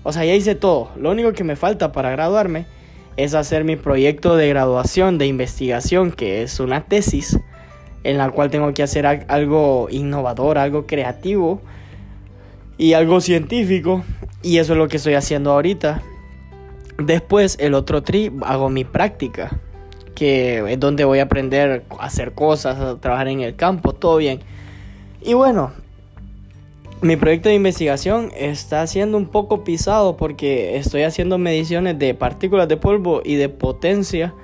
O 0.02 0.12
sea, 0.12 0.24
ya 0.24 0.34
hice 0.34 0.56
todo. 0.56 0.90
Lo 0.96 1.12
único 1.12 1.32
que 1.32 1.44
me 1.44 1.54
falta 1.54 1.92
para 1.92 2.10
graduarme 2.10 2.66
es 3.16 3.34
hacer 3.34 3.62
mi 3.62 3.76
proyecto 3.76 4.34
de 4.34 4.48
graduación 4.48 5.18
de 5.18 5.26
investigación, 5.26 6.10
que 6.10 6.42
es 6.42 6.58
una 6.58 6.84
tesis 6.86 7.38
en 8.02 8.18
la 8.18 8.30
cual 8.30 8.50
tengo 8.50 8.74
que 8.74 8.82
hacer 8.82 9.06
algo 9.06 9.86
innovador, 9.90 10.58
algo 10.58 10.86
creativo 10.86 11.60
y 12.78 12.94
algo 12.94 13.20
científico. 13.20 14.02
Y 14.42 14.58
eso 14.58 14.72
es 14.72 14.78
lo 14.78 14.88
que 14.88 14.96
estoy 14.96 15.14
haciendo 15.14 15.52
ahorita. 15.52 16.02
Después, 16.98 17.56
el 17.60 17.74
otro 17.74 18.02
tri, 18.02 18.32
hago 18.42 18.70
mi 18.70 18.84
práctica 18.84 19.60
que 20.14 20.72
es 20.72 20.80
donde 20.80 21.04
voy 21.04 21.18
a 21.18 21.24
aprender 21.24 21.84
a 21.98 22.04
hacer 22.04 22.32
cosas, 22.32 22.78
a 22.78 22.98
trabajar 22.98 23.28
en 23.28 23.40
el 23.40 23.56
campo, 23.56 23.92
todo 23.92 24.16
bien. 24.16 24.40
Y 25.20 25.34
bueno, 25.34 25.72
mi 27.00 27.16
proyecto 27.16 27.48
de 27.48 27.56
investigación 27.56 28.30
está 28.36 28.86
siendo 28.86 29.16
un 29.16 29.26
poco 29.26 29.64
pisado 29.64 30.16
porque 30.16 30.76
estoy 30.76 31.02
haciendo 31.02 31.38
mediciones 31.38 31.98
de 31.98 32.14
partículas 32.14 32.68
de 32.68 32.76
polvo 32.76 33.22
y 33.24 33.34
de 33.34 33.48
potencia 33.48 34.34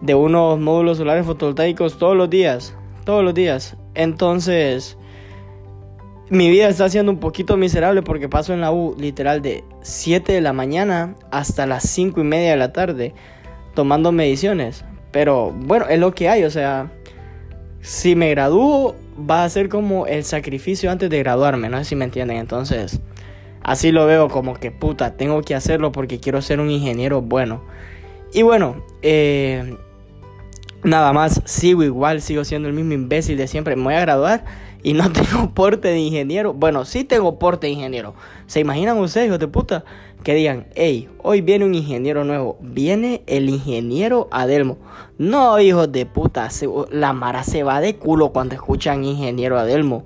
de 0.00 0.14
unos 0.14 0.58
módulos 0.58 0.98
solares 0.98 1.26
fotovoltaicos 1.26 1.98
todos 1.98 2.16
los 2.16 2.30
días, 2.30 2.74
todos 3.04 3.22
los 3.22 3.34
días. 3.34 3.76
Entonces, 3.94 4.96
mi 6.30 6.48
vida 6.48 6.68
está 6.68 6.88
siendo 6.88 7.12
un 7.12 7.18
poquito 7.18 7.58
miserable 7.58 8.00
porque 8.02 8.28
paso 8.28 8.54
en 8.54 8.62
la 8.62 8.72
U 8.72 8.96
literal 8.98 9.42
de 9.42 9.64
7 9.82 10.32
de 10.32 10.40
la 10.40 10.54
mañana 10.54 11.14
hasta 11.30 11.66
las 11.66 11.82
5 11.90 12.20
y 12.20 12.24
media 12.24 12.52
de 12.52 12.56
la 12.56 12.72
tarde 12.72 13.14
tomando 13.74 14.12
mediciones. 14.12 14.84
Pero 15.12 15.52
bueno, 15.52 15.86
es 15.88 16.00
lo 16.00 16.14
que 16.14 16.28
hay, 16.28 16.44
o 16.44 16.50
sea, 16.50 16.90
si 17.82 18.16
me 18.16 18.30
gradúo 18.30 18.96
va 19.18 19.44
a 19.44 19.48
ser 19.48 19.68
como 19.68 20.06
el 20.06 20.24
sacrificio 20.24 20.90
antes 20.90 21.10
de 21.10 21.18
graduarme, 21.18 21.68
no 21.68 21.78
sé 21.78 21.84
si 21.84 21.96
me 21.96 22.04
entienden. 22.04 22.38
Entonces, 22.38 23.00
así 23.62 23.92
lo 23.92 24.06
veo 24.06 24.28
como 24.28 24.54
que 24.54 24.70
puta, 24.70 25.16
tengo 25.16 25.42
que 25.42 25.54
hacerlo 25.54 25.92
porque 25.92 26.18
quiero 26.18 26.40
ser 26.42 26.60
un 26.60 26.70
ingeniero 26.70 27.20
bueno. 27.20 27.62
Y 28.32 28.42
bueno, 28.42 28.82
eh, 29.02 29.76
nada 30.82 31.12
más, 31.12 31.42
sigo 31.44 31.82
igual, 31.82 32.22
sigo 32.22 32.44
siendo 32.44 32.68
el 32.68 32.74
mismo 32.74 32.94
imbécil 32.94 33.36
de 33.36 33.46
siempre. 33.46 33.76
Me 33.76 33.82
voy 33.82 33.94
a 33.94 34.00
graduar 34.00 34.44
y 34.82 34.92
no 34.94 35.10
tengo 35.12 35.50
porte 35.54 35.88
de 35.88 35.98
ingeniero. 35.98 36.52
Bueno, 36.52 36.84
sí 36.84 37.04
tengo 37.04 37.38
porte 37.38 37.66
de 37.66 37.74
ingeniero. 37.74 38.14
¿Se 38.46 38.60
imaginan 38.60 38.98
ustedes, 38.98 39.28
hijos 39.28 39.38
de 39.38 39.48
puta? 39.48 39.84
Que 40.22 40.34
digan, 40.34 40.66
hey, 40.74 41.08
hoy 41.22 41.40
viene 41.40 41.64
un 41.64 41.74
ingeniero 41.74 42.24
nuevo. 42.24 42.56
Viene 42.60 43.22
el 43.26 43.48
ingeniero 43.48 44.28
Adelmo. 44.30 44.78
No, 45.18 45.58
hijos 45.60 45.90
de 45.90 46.06
puta, 46.06 46.48
la 46.90 47.12
mara 47.12 47.42
se 47.44 47.62
va 47.62 47.80
de 47.80 47.96
culo 47.96 48.30
cuando 48.30 48.54
escuchan 48.54 49.04
ingeniero 49.04 49.58
Adelmo. 49.58 50.04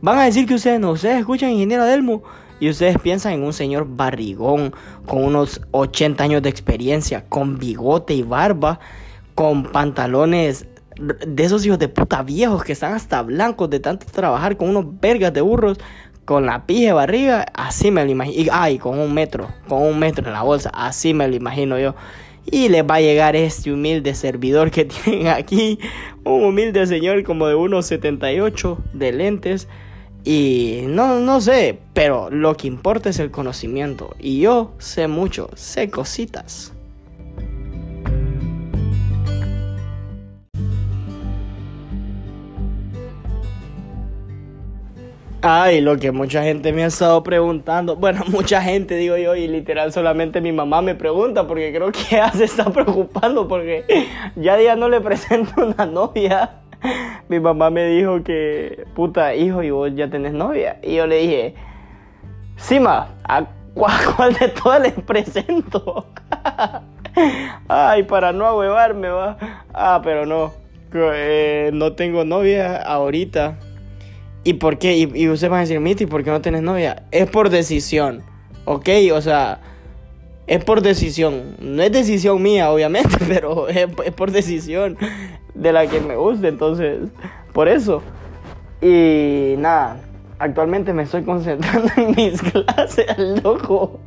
Van 0.00 0.18
a 0.18 0.24
decir 0.24 0.46
que 0.46 0.54
ustedes 0.54 0.78
no, 0.78 0.92
ustedes 0.92 1.18
escuchan 1.18 1.50
ingeniero 1.50 1.82
Adelmo. 1.82 2.22
Y 2.60 2.68
ustedes 2.68 2.98
piensan 2.98 3.34
en 3.34 3.44
un 3.44 3.52
señor 3.52 3.86
barrigón, 3.88 4.74
con 5.06 5.22
unos 5.22 5.60
80 5.70 6.24
años 6.24 6.42
de 6.42 6.48
experiencia, 6.48 7.24
con 7.28 7.56
bigote 7.56 8.14
y 8.14 8.22
barba, 8.22 8.80
con 9.36 9.62
pantalones 9.62 10.66
de 10.98 11.44
esos 11.44 11.64
hijos 11.64 11.78
de 11.78 11.88
puta 11.88 12.22
viejos 12.22 12.64
que 12.64 12.72
están 12.72 12.92
hasta 12.92 13.22
blancos 13.22 13.70
de 13.70 13.80
tanto 13.80 14.06
trabajar 14.10 14.56
con 14.56 14.70
unos 14.70 15.00
vergas 15.00 15.32
de 15.32 15.40
burros, 15.40 15.78
con 16.24 16.44
la 16.44 16.66
pija 16.66 16.88
de 16.88 16.92
barriga, 16.92 17.46
así 17.54 17.90
me 17.90 18.04
lo 18.04 18.10
imagino. 18.10 18.52
Ay, 18.52 18.78
con 18.78 18.98
un 18.98 19.14
metro, 19.14 19.48
con 19.66 19.82
un 19.82 19.98
metro 19.98 20.26
en 20.26 20.34
la 20.34 20.42
bolsa, 20.42 20.70
así 20.74 21.14
me 21.14 21.26
lo 21.26 21.34
imagino 21.34 21.78
yo. 21.78 21.94
Y 22.50 22.68
les 22.68 22.82
va 22.82 22.96
a 22.96 23.00
llegar 23.00 23.36
este 23.36 23.72
humilde 23.72 24.14
servidor 24.14 24.70
que 24.70 24.84
tienen 25.04 25.28
aquí, 25.28 25.78
un 26.24 26.44
humilde 26.44 26.86
señor 26.86 27.22
como 27.24 27.46
de 27.46 27.54
unos 27.54 27.86
78 27.86 28.78
de 28.92 29.12
lentes. 29.12 29.68
Y 30.24 30.82
no, 30.86 31.20
no 31.20 31.40
sé, 31.40 31.78
pero 31.94 32.28
lo 32.30 32.54
que 32.56 32.66
importa 32.66 33.08
es 33.08 33.18
el 33.18 33.30
conocimiento. 33.30 34.14
Y 34.18 34.40
yo 34.40 34.74
sé 34.78 35.08
mucho, 35.08 35.48
sé 35.54 35.88
cositas. 35.88 36.74
Ay, 45.40 45.80
lo 45.80 45.96
que 45.98 46.10
mucha 46.10 46.42
gente 46.42 46.72
me 46.72 46.82
ha 46.82 46.86
estado 46.86 47.22
preguntando. 47.22 47.94
Bueno, 47.94 48.24
mucha 48.28 48.60
gente 48.60 48.96
digo 48.96 49.16
yo 49.16 49.36
y 49.36 49.46
literal 49.46 49.92
solamente 49.92 50.40
mi 50.40 50.50
mamá 50.50 50.82
me 50.82 50.96
pregunta 50.96 51.46
porque 51.46 51.72
creo 51.72 51.92
que 51.92 52.16
ella 52.16 52.30
se 52.32 52.44
está 52.44 52.64
preocupando 52.72 53.46
porque 53.46 53.84
ya 54.34 54.60
ya 54.60 54.74
no 54.74 54.88
le 54.88 55.00
presento 55.00 55.52
una 55.64 55.86
novia. 55.86 56.50
Mi 57.28 57.38
mamá 57.40 57.70
me 57.70 57.84
dijo 57.86 58.22
que, 58.22 58.84
puta, 58.94 59.34
hijo, 59.34 59.62
y 59.62 59.70
vos 59.70 59.92
ya 59.94 60.08
tenés 60.08 60.32
novia. 60.32 60.78
Y 60.82 60.94
yo 60.94 61.06
le 61.06 61.18
dije, 61.18 61.54
sí, 62.56 62.80
ma, 62.80 63.08
¿a 63.24 63.44
cuál, 63.74 64.34
de 64.34 64.48
todas 64.48 64.82
les 64.82 64.92
presento? 64.92 66.06
Ay, 67.68 68.04
para 68.04 68.32
no 68.32 68.46
ahuevarme, 68.46 69.08
va. 69.08 69.36
Ah, 69.74 70.00
pero 70.02 70.24
no. 70.24 70.52
Eh, 70.94 71.70
no 71.74 71.92
tengo 71.92 72.24
novia 72.24 72.76
ahorita. 72.80 73.58
¿Y 74.48 74.54
por 74.54 74.78
qué? 74.78 74.96
Y, 74.96 75.02
y 75.14 75.28
ustedes 75.28 75.50
van 75.50 75.58
a 75.58 75.60
decir, 75.60 75.78
Miti, 75.78 76.06
¿por 76.06 76.24
qué 76.24 76.30
no 76.30 76.40
tienes 76.40 76.62
novia? 76.62 77.02
Es 77.10 77.28
por 77.28 77.50
decisión, 77.50 78.22
¿ok? 78.64 78.88
O 79.12 79.20
sea, 79.20 79.60
es 80.46 80.64
por 80.64 80.80
decisión. 80.80 81.54
No 81.60 81.82
es 81.82 81.92
decisión 81.92 82.40
mía, 82.40 82.70
obviamente, 82.70 83.14
pero 83.28 83.68
es, 83.68 83.86
por 84.16 84.30
decisión 84.30 84.96
de 85.54 85.70
la 85.70 85.86
que 85.86 86.00
me 86.00 86.16
gusta, 86.16 86.48
entonces, 86.48 87.10
por 87.52 87.68
eso. 87.68 88.02
Y 88.80 89.52
nada, 89.58 90.00
actualmente 90.38 90.94
me 90.94 91.02
estoy 91.02 91.24
concentrando 91.24 91.90
en 91.98 92.14
mis 92.16 92.40
clases, 92.64 93.18
loco. 93.44 94.00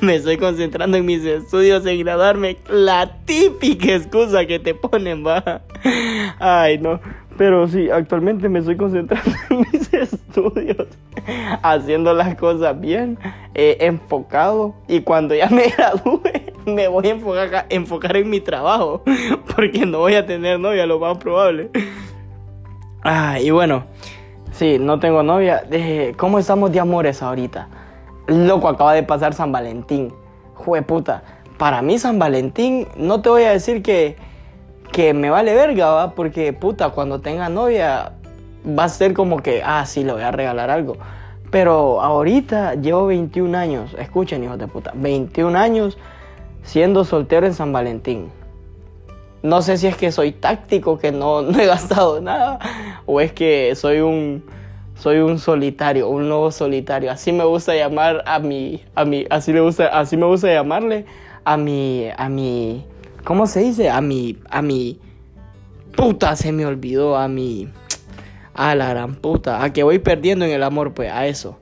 Me 0.00 0.14
estoy 0.14 0.36
concentrando 0.36 0.96
en 0.96 1.06
mis 1.06 1.24
estudios, 1.24 1.84
en 1.86 1.98
graduarme. 1.98 2.58
La 2.68 3.18
típica 3.24 3.96
excusa 3.96 4.46
que 4.46 4.60
te 4.60 4.76
ponen, 4.76 5.26
va. 5.26 5.62
Ay, 6.38 6.78
no. 6.78 7.00
Pero 7.38 7.68
sí, 7.68 7.88
actualmente 7.88 8.48
me 8.48 8.58
estoy 8.58 8.76
concentrando 8.76 9.30
en 9.50 9.60
mis 9.72 9.94
estudios, 9.94 10.88
haciendo 11.62 12.12
las 12.12 12.34
cosas 12.34 12.78
bien, 12.78 13.16
enfocado. 13.54 14.74
Y 14.88 15.00
cuando 15.00 15.36
ya 15.36 15.48
me 15.48 15.68
gradúe, 15.76 16.20
me 16.66 16.88
voy 16.88 17.06
a 17.06 17.10
enfocar, 17.10 17.66
enfocar 17.70 18.16
en 18.16 18.28
mi 18.28 18.40
trabajo, 18.40 19.02
porque 19.56 19.86
no 19.86 20.00
voy 20.00 20.16
a 20.16 20.26
tener 20.26 20.58
novia, 20.58 20.84
lo 20.84 20.98
más 20.98 21.16
probable. 21.18 21.70
Ah, 23.04 23.38
y 23.40 23.50
bueno, 23.50 23.84
sí, 24.50 24.78
no 24.80 24.98
tengo 24.98 25.22
novia. 25.22 25.62
¿Cómo 26.16 26.40
estamos 26.40 26.72
de 26.72 26.80
amores 26.80 27.22
ahorita? 27.22 27.68
Loco, 28.26 28.68
acaba 28.68 28.94
de 28.94 29.04
pasar 29.04 29.32
San 29.32 29.52
Valentín. 29.52 30.12
Jue 30.54 30.82
puta. 30.82 31.22
Para 31.56 31.82
mí, 31.82 31.98
San 32.00 32.18
Valentín, 32.18 32.88
no 32.96 33.22
te 33.22 33.28
voy 33.28 33.44
a 33.44 33.50
decir 33.50 33.82
que 33.82 34.16
que 34.92 35.14
me 35.14 35.30
vale 35.30 35.54
verga, 35.54 35.90
¿va? 35.90 36.14
Porque 36.14 36.52
puta, 36.52 36.90
cuando 36.90 37.20
tenga 37.20 37.48
novia 37.48 38.12
va 38.66 38.84
a 38.84 38.88
ser 38.88 39.14
como 39.14 39.42
que, 39.42 39.62
ah, 39.64 39.84
sí, 39.86 40.04
le 40.04 40.12
voy 40.12 40.22
a 40.22 40.30
regalar 40.30 40.70
algo. 40.70 40.96
Pero 41.50 42.02
ahorita 42.02 42.74
llevo 42.74 43.06
21 43.06 43.56
años, 43.56 43.94
escuchen 43.98 44.44
hijos 44.44 44.58
de 44.58 44.66
puta, 44.66 44.92
21 44.94 45.58
años 45.58 45.96
siendo 46.62 47.04
soltero 47.04 47.46
en 47.46 47.54
San 47.54 47.72
Valentín. 47.72 48.30
No 49.42 49.62
sé 49.62 49.78
si 49.78 49.86
es 49.86 49.96
que 49.96 50.12
soy 50.12 50.32
táctico, 50.32 50.98
que 50.98 51.12
no, 51.12 51.42
no 51.42 51.58
he 51.58 51.66
gastado 51.66 52.20
nada, 52.20 52.58
o 53.06 53.20
es 53.20 53.32
que 53.32 53.74
soy 53.74 54.00
un 54.00 54.44
soy 54.94 55.18
un 55.18 55.38
solitario, 55.38 56.08
un 56.08 56.28
lobo 56.28 56.50
solitario. 56.50 57.12
Así 57.12 57.30
me 57.30 57.44
gusta 57.44 57.74
llamar 57.74 58.24
a 58.26 58.40
mi, 58.40 58.82
a 58.96 59.04
mi, 59.04 59.26
así 59.30 59.52
me 59.52 59.60
gusta, 59.60 59.86
así 59.86 60.16
me 60.16 60.26
gusta 60.26 60.52
llamarle 60.52 61.06
a 61.44 61.56
mi, 61.56 62.08
a 62.16 62.28
mi, 62.28 62.84
¿cómo 63.28 63.46
se 63.46 63.60
dice? 63.60 63.90
A 63.90 64.00
mi, 64.00 64.38
a 64.48 64.62
mi, 64.62 64.98
puta, 65.94 66.34
se 66.34 66.50
me 66.50 66.64
olvidó, 66.64 67.18
a 67.18 67.28
mi, 67.28 67.68
a 68.54 68.74
la 68.74 68.88
gran 68.88 69.16
puta, 69.16 69.62
a 69.62 69.70
que 69.70 69.82
voy 69.82 69.98
perdiendo 69.98 70.46
en 70.46 70.50
el 70.50 70.62
amor, 70.62 70.94
pues, 70.94 71.12
a 71.12 71.26
eso. 71.26 71.58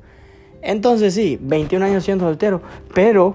Entonces 0.62 1.12
sí, 1.12 1.40
21 1.42 1.84
años 1.84 2.04
siendo 2.04 2.24
soltero, 2.24 2.62
pero 2.94 3.34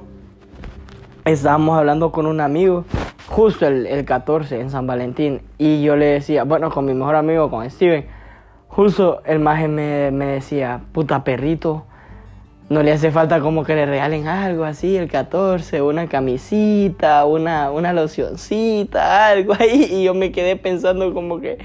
estábamos 1.25 1.77
hablando 1.77 2.13
con 2.13 2.25
un 2.25 2.39
amigo 2.39 2.85
justo 3.27 3.67
el, 3.67 3.85
el 3.85 4.05
14 4.05 4.61
en 4.61 4.69
San 4.69 4.87
Valentín 4.87 5.41
y 5.57 5.81
yo 5.83 5.97
le 5.97 6.05
decía, 6.05 6.45
bueno, 6.45 6.71
con 6.71 6.85
mi 6.85 6.93
mejor 6.93 7.15
amigo, 7.15 7.49
con 7.49 7.69
Steven, 7.69 8.05
Justo 8.69 9.21
el 9.25 9.39
maje 9.39 9.67
me, 9.67 10.09
me, 10.11 10.27
decía, 10.27 10.79
puta 10.93 11.25
perrito, 11.25 11.83
no 12.71 12.83
le 12.83 12.93
hace 12.93 13.11
falta 13.11 13.41
como 13.41 13.65
que 13.65 13.75
le 13.75 13.85
regalen 13.85 14.29
algo 14.29 14.63
así 14.63 14.95
el 14.95 15.09
14, 15.09 15.81
una 15.81 16.07
camisita, 16.07 17.25
una, 17.25 17.69
una 17.69 17.91
locioncita, 17.91 19.27
algo 19.27 19.53
ahí. 19.59 19.89
Y 19.91 20.03
yo 20.05 20.13
me 20.13 20.31
quedé 20.31 20.55
pensando 20.55 21.13
como 21.13 21.41
que, 21.41 21.57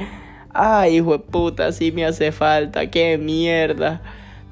ay, 0.53 0.97
hijo 0.97 1.13
de 1.13 1.21
puta, 1.21 1.71
sí 1.71 1.93
me 1.93 2.05
hace 2.05 2.33
falta, 2.33 2.91
qué 2.91 3.19
mierda. 3.19 4.03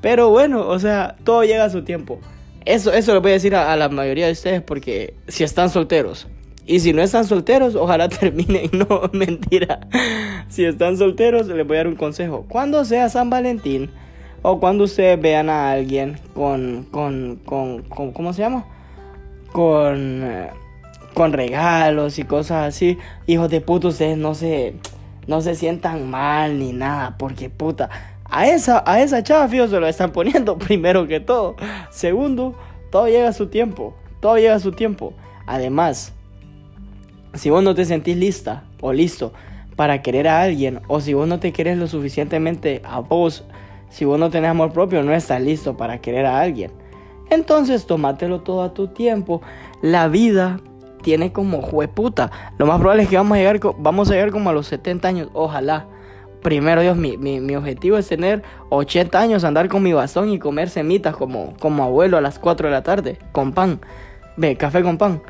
Pero 0.00 0.30
bueno, 0.30 0.68
o 0.68 0.78
sea, 0.78 1.16
todo 1.24 1.42
llega 1.42 1.64
a 1.64 1.70
su 1.70 1.82
tiempo. 1.82 2.20
Eso, 2.64 2.92
eso 2.92 3.12
lo 3.14 3.20
voy 3.20 3.32
a 3.32 3.34
decir 3.34 3.56
a 3.56 3.74
la 3.74 3.88
mayoría 3.88 4.26
de 4.26 4.32
ustedes 4.32 4.62
porque 4.62 5.14
si 5.26 5.42
están 5.42 5.70
solteros, 5.70 6.28
y 6.66 6.78
si 6.80 6.92
no 6.92 7.02
están 7.02 7.24
solteros, 7.24 7.74
ojalá 7.74 8.08
terminen. 8.20 8.70
No, 8.72 9.02
mentira. 9.12 9.80
Si 10.48 10.64
están 10.64 10.96
solteros, 10.98 11.48
les 11.48 11.66
voy 11.66 11.76
a 11.76 11.80
dar 11.80 11.88
un 11.88 11.96
consejo. 11.96 12.46
Cuando 12.48 12.84
sea 12.84 13.08
San 13.08 13.28
Valentín, 13.28 13.90
o 14.46 14.60
cuando 14.60 14.84
ustedes 14.84 15.18
vean 15.18 15.48
a 15.48 15.70
alguien 15.70 16.18
con, 16.34 16.86
con, 16.90 17.40
con, 17.46 17.82
con 17.84 18.12
¿cómo 18.12 18.34
se 18.34 18.42
llama? 18.42 18.66
Con, 19.52 20.22
eh, 20.22 20.50
con 21.14 21.32
regalos 21.32 22.18
y 22.18 22.24
cosas 22.24 22.68
así. 22.68 22.98
Hijos 23.26 23.48
de 23.48 23.62
puta, 23.62 23.88
ustedes 23.88 24.18
no 24.18 24.34
se, 24.34 24.74
no 25.26 25.40
se 25.40 25.54
sientan 25.54 26.10
mal 26.10 26.58
ni 26.58 26.74
nada. 26.74 27.16
Porque 27.16 27.48
puta, 27.48 27.88
a 28.26 28.46
esa, 28.46 28.84
a 28.86 29.00
esa 29.00 29.22
chava, 29.22 29.48
fío, 29.48 29.66
se 29.66 29.80
lo 29.80 29.86
están 29.86 30.12
poniendo 30.12 30.58
primero 30.58 31.06
que 31.06 31.20
todo. 31.20 31.56
Segundo, 31.90 32.54
todo 32.90 33.08
llega 33.08 33.30
a 33.30 33.32
su 33.32 33.46
tiempo. 33.46 33.94
Todo 34.20 34.36
llega 34.36 34.56
a 34.56 34.60
su 34.60 34.72
tiempo. 34.72 35.14
Además, 35.46 36.12
si 37.32 37.48
vos 37.48 37.64
no 37.64 37.74
te 37.74 37.86
sentís 37.86 38.18
lista 38.18 38.64
o 38.82 38.92
listo 38.92 39.32
para 39.74 40.02
querer 40.02 40.28
a 40.28 40.42
alguien, 40.42 40.82
o 40.86 41.00
si 41.00 41.14
vos 41.14 41.26
no 41.26 41.40
te 41.40 41.50
querés 41.54 41.78
lo 41.78 41.86
suficientemente 41.86 42.82
a 42.84 43.00
vos, 43.00 43.46
si 43.94 44.04
vos 44.04 44.18
no 44.18 44.28
tenés 44.28 44.50
amor 44.50 44.72
propio, 44.72 45.04
no 45.04 45.14
estás 45.14 45.40
listo 45.40 45.76
para 45.76 46.00
querer 46.00 46.26
a 46.26 46.40
alguien. 46.40 46.72
Entonces, 47.30 47.86
tómatelo 47.86 48.40
todo 48.40 48.64
a 48.64 48.74
tu 48.74 48.88
tiempo. 48.88 49.40
La 49.82 50.08
vida 50.08 50.58
tiene 51.02 51.32
como 51.32 51.62
jueputa. 51.62 52.32
Lo 52.58 52.66
más 52.66 52.80
probable 52.80 53.04
es 53.04 53.08
que 53.08 53.16
vamos 53.16 53.36
a 53.36 53.38
llegar, 53.38 53.60
vamos 53.78 54.10
a 54.10 54.14
llegar 54.14 54.32
como 54.32 54.50
a 54.50 54.52
los 54.52 54.66
70 54.66 55.06
años. 55.06 55.28
Ojalá. 55.32 55.86
Primero 56.42 56.80
Dios, 56.82 56.96
mi, 56.96 57.16
mi, 57.16 57.54
objetivo 57.54 57.96
es 57.96 58.08
tener 58.08 58.42
80 58.70 59.16
años, 59.16 59.44
andar 59.44 59.68
con 59.68 59.84
mi 59.84 59.92
bastón 59.92 60.28
y 60.28 60.40
comer 60.40 60.70
semitas 60.70 61.14
como, 61.14 61.54
como 61.60 61.84
abuelo 61.84 62.16
a 62.16 62.20
las 62.20 62.40
4 62.40 62.66
de 62.66 62.72
la 62.72 62.82
tarde, 62.82 63.18
con 63.30 63.52
pan. 63.52 63.80
Ve, 64.36 64.56
café 64.56 64.82
con 64.82 64.98
pan. 64.98 65.22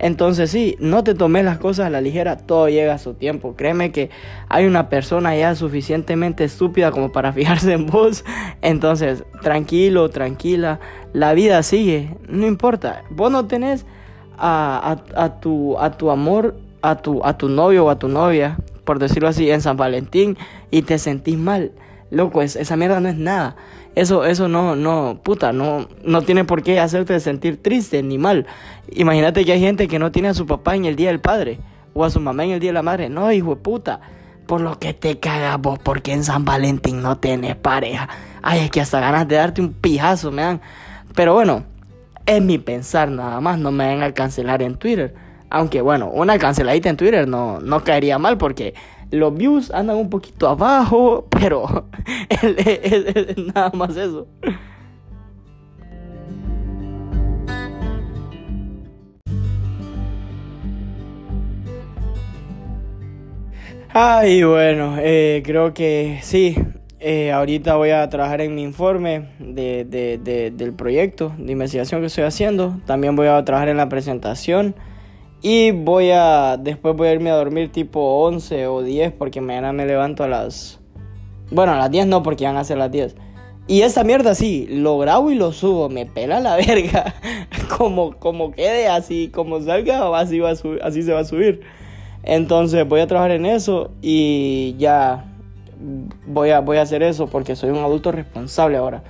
Entonces 0.00 0.50
sí, 0.50 0.76
no 0.80 1.04
te 1.04 1.14
tomes 1.14 1.44
las 1.44 1.58
cosas 1.58 1.86
a 1.86 1.90
la 1.90 2.00
ligera, 2.00 2.38
todo 2.38 2.70
llega 2.70 2.94
a 2.94 2.98
su 2.98 3.12
tiempo. 3.12 3.54
Créeme 3.54 3.92
que 3.92 4.08
hay 4.48 4.64
una 4.64 4.88
persona 4.88 5.36
ya 5.36 5.54
suficientemente 5.54 6.42
estúpida 6.42 6.90
como 6.90 7.12
para 7.12 7.32
fijarse 7.34 7.74
en 7.74 7.86
vos. 7.86 8.24
Entonces, 8.62 9.24
tranquilo, 9.42 10.08
tranquila, 10.08 10.80
la 11.12 11.34
vida 11.34 11.62
sigue, 11.62 12.16
no 12.28 12.46
importa. 12.46 13.04
Vos 13.10 13.30
no 13.30 13.46
tenés 13.46 13.84
a, 14.38 14.96
tu, 15.42 15.78
a 15.78 15.90
tu 15.90 16.10
amor, 16.10 16.56
a 16.80 16.96
tu, 16.96 17.22
a 17.22 17.36
tu 17.36 17.50
novio 17.50 17.84
o 17.84 17.90
a 17.90 17.98
tu 17.98 18.08
novia, 18.08 18.56
por 18.84 18.98
decirlo 18.98 19.28
así, 19.28 19.50
en 19.50 19.60
San 19.60 19.76
Valentín 19.76 20.38
y 20.70 20.80
te 20.80 20.98
sentís 20.98 21.36
mal. 21.36 21.72
Loco, 22.10 22.42
esa 22.42 22.76
mierda 22.76 23.00
no 23.00 23.08
es 23.08 23.16
nada. 23.16 23.56
Eso, 23.94 24.24
eso 24.24 24.48
no, 24.48 24.76
no, 24.76 25.20
puta, 25.22 25.52
no, 25.52 25.88
no 26.04 26.22
tiene 26.22 26.44
por 26.44 26.62
qué 26.62 26.78
hacerte 26.78 27.18
sentir 27.20 27.60
triste 27.60 28.02
ni 28.02 28.18
mal. 28.18 28.46
Imagínate 28.92 29.44
que 29.44 29.52
hay 29.52 29.60
gente 29.60 29.88
que 29.88 29.98
no 29.98 30.12
tiene 30.12 30.28
a 30.28 30.34
su 30.34 30.46
papá 30.46 30.76
en 30.76 30.84
el 30.84 30.96
día 30.96 31.08
del 31.08 31.20
padre 31.20 31.58
o 31.92 32.04
a 32.04 32.10
su 32.10 32.20
mamá 32.20 32.44
en 32.44 32.50
el 32.50 32.60
día 32.60 32.70
de 32.70 32.74
la 32.74 32.82
madre. 32.82 33.08
No, 33.08 33.30
hijo 33.32 33.50
de 33.50 33.60
puta. 33.60 34.00
Por 34.46 34.60
lo 34.60 34.78
que 34.78 34.94
te 34.94 35.18
cagas 35.20 35.60
vos, 35.60 35.78
porque 35.78 36.12
en 36.12 36.24
San 36.24 36.44
Valentín 36.44 37.02
no 37.02 37.18
tenés 37.18 37.54
pareja. 37.54 38.08
Ay, 38.42 38.60
es 38.60 38.70
que 38.70 38.80
hasta 38.80 38.98
ganas 38.98 39.28
de 39.28 39.36
darte 39.36 39.60
un 39.60 39.72
pijazo 39.72 40.32
me 40.32 40.42
dan. 40.42 40.60
Pero 41.14 41.34
bueno, 41.34 41.64
es 42.26 42.42
mi 42.42 42.58
pensar 42.58 43.10
nada 43.10 43.40
más. 43.40 43.58
No 43.58 43.70
me 43.70 43.86
van 43.86 44.02
a 44.02 44.12
cancelar 44.12 44.62
en 44.62 44.76
Twitter. 44.76 45.14
Aunque 45.50 45.80
bueno, 45.80 46.10
una 46.10 46.38
canceladita 46.38 46.88
en 46.88 46.96
Twitter 46.96 47.28
no, 47.28 47.60
no 47.60 47.82
caería 47.82 48.18
mal 48.18 48.38
porque 48.38 48.74
los 49.10 49.34
views 49.34 49.70
andan 49.70 49.96
un 49.96 50.10
poquito 50.10 50.48
abajo, 50.48 51.26
pero 51.30 51.88
es, 52.28 53.36
nada 53.54 53.70
más 53.74 53.96
eso. 53.96 54.26
Ay, 63.92 64.44
bueno, 64.44 64.96
eh, 64.98 65.42
creo 65.44 65.74
que 65.74 66.20
sí. 66.22 66.56
Eh, 67.00 67.32
ahorita 67.32 67.76
voy 67.76 67.90
a 67.90 68.06
trabajar 68.08 68.42
en 68.42 68.54
mi 68.54 68.62
informe 68.62 69.30
de, 69.38 69.84
de, 69.84 70.50
del 70.52 70.72
proyecto 70.74 71.32
de 71.38 71.52
investigación 71.52 72.00
que 72.00 72.06
estoy 72.06 72.24
haciendo. 72.24 72.78
También 72.86 73.16
voy 73.16 73.26
a 73.26 73.44
trabajar 73.44 73.68
en 73.68 73.78
la 73.78 73.88
presentación. 73.88 74.76
Y 75.42 75.70
voy 75.72 76.10
a. 76.10 76.56
Después 76.58 76.94
voy 76.96 77.08
a 77.08 77.12
irme 77.12 77.30
a 77.30 77.34
dormir 77.34 77.72
tipo 77.72 78.24
11 78.26 78.66
o 78.66 78.82
10 78.82 79.12
porque 79.12 79.40
mañana 79.40 79.72
me 79.72 79.86
levanto 79.86 80.24
a 80.24 80.28
las. 80.28 80.80
Bueno, 81.50 81.72
a 81.72 81.78
las 81.78 81.90
10 81.90 82.06
no 82.06 82.22
porque 82.22 82.44
van 82.44 82.56
a 82.56 82.64
ser 82.64 82.78
las 82.78 82.90
10. 82.90 83.16
Y 83.66 83.82
esta 83.82 84.02
mierda 84.04 84.34
sí, 84.34 84.66
lo 84.68 84.98
grabo 84.98 85.30
y 85.30 85.36
lo 85.36 85.52
subo, 85.52 85.88
me 85.88 86.04
pela 86.04 86.40
la 86.40 86.56
verga. 86.66 87.14
como, 87.76 88.16
como 88.16 88.52
quede, 88.52 88.88
así 88.88 89.28
como 89.28 89.60
salga, 89.60 90.16
así, 90.18 90.40
va 90.40 90.50
a 90.50 90.54
así 90.82 91.02
se 91.02 91.12
va 91.12 91.20
a 91.20 91.24
subir. 91.24 91.62
Entonces 92.22 92.86
voy 92.86 93.00
a 93.00 93.06
trabajar 93.06 93.30
en 93.30 93.46
eso 93.46 93.92
y 94.02 94.74
ya 94.78 95.24
voy 96.26 96.50
a, 96.50 96.60
voy 96.60 96.76
a 96.76 96.82
hacer 96.82 97.02
eso 97.02 97.28
porque 97.28 97.56
soy 97.56 97.70
un 97.70 97.78
adulto 97.78 98.12
responsable 98.12 98.76
ahora. 98.76 99.02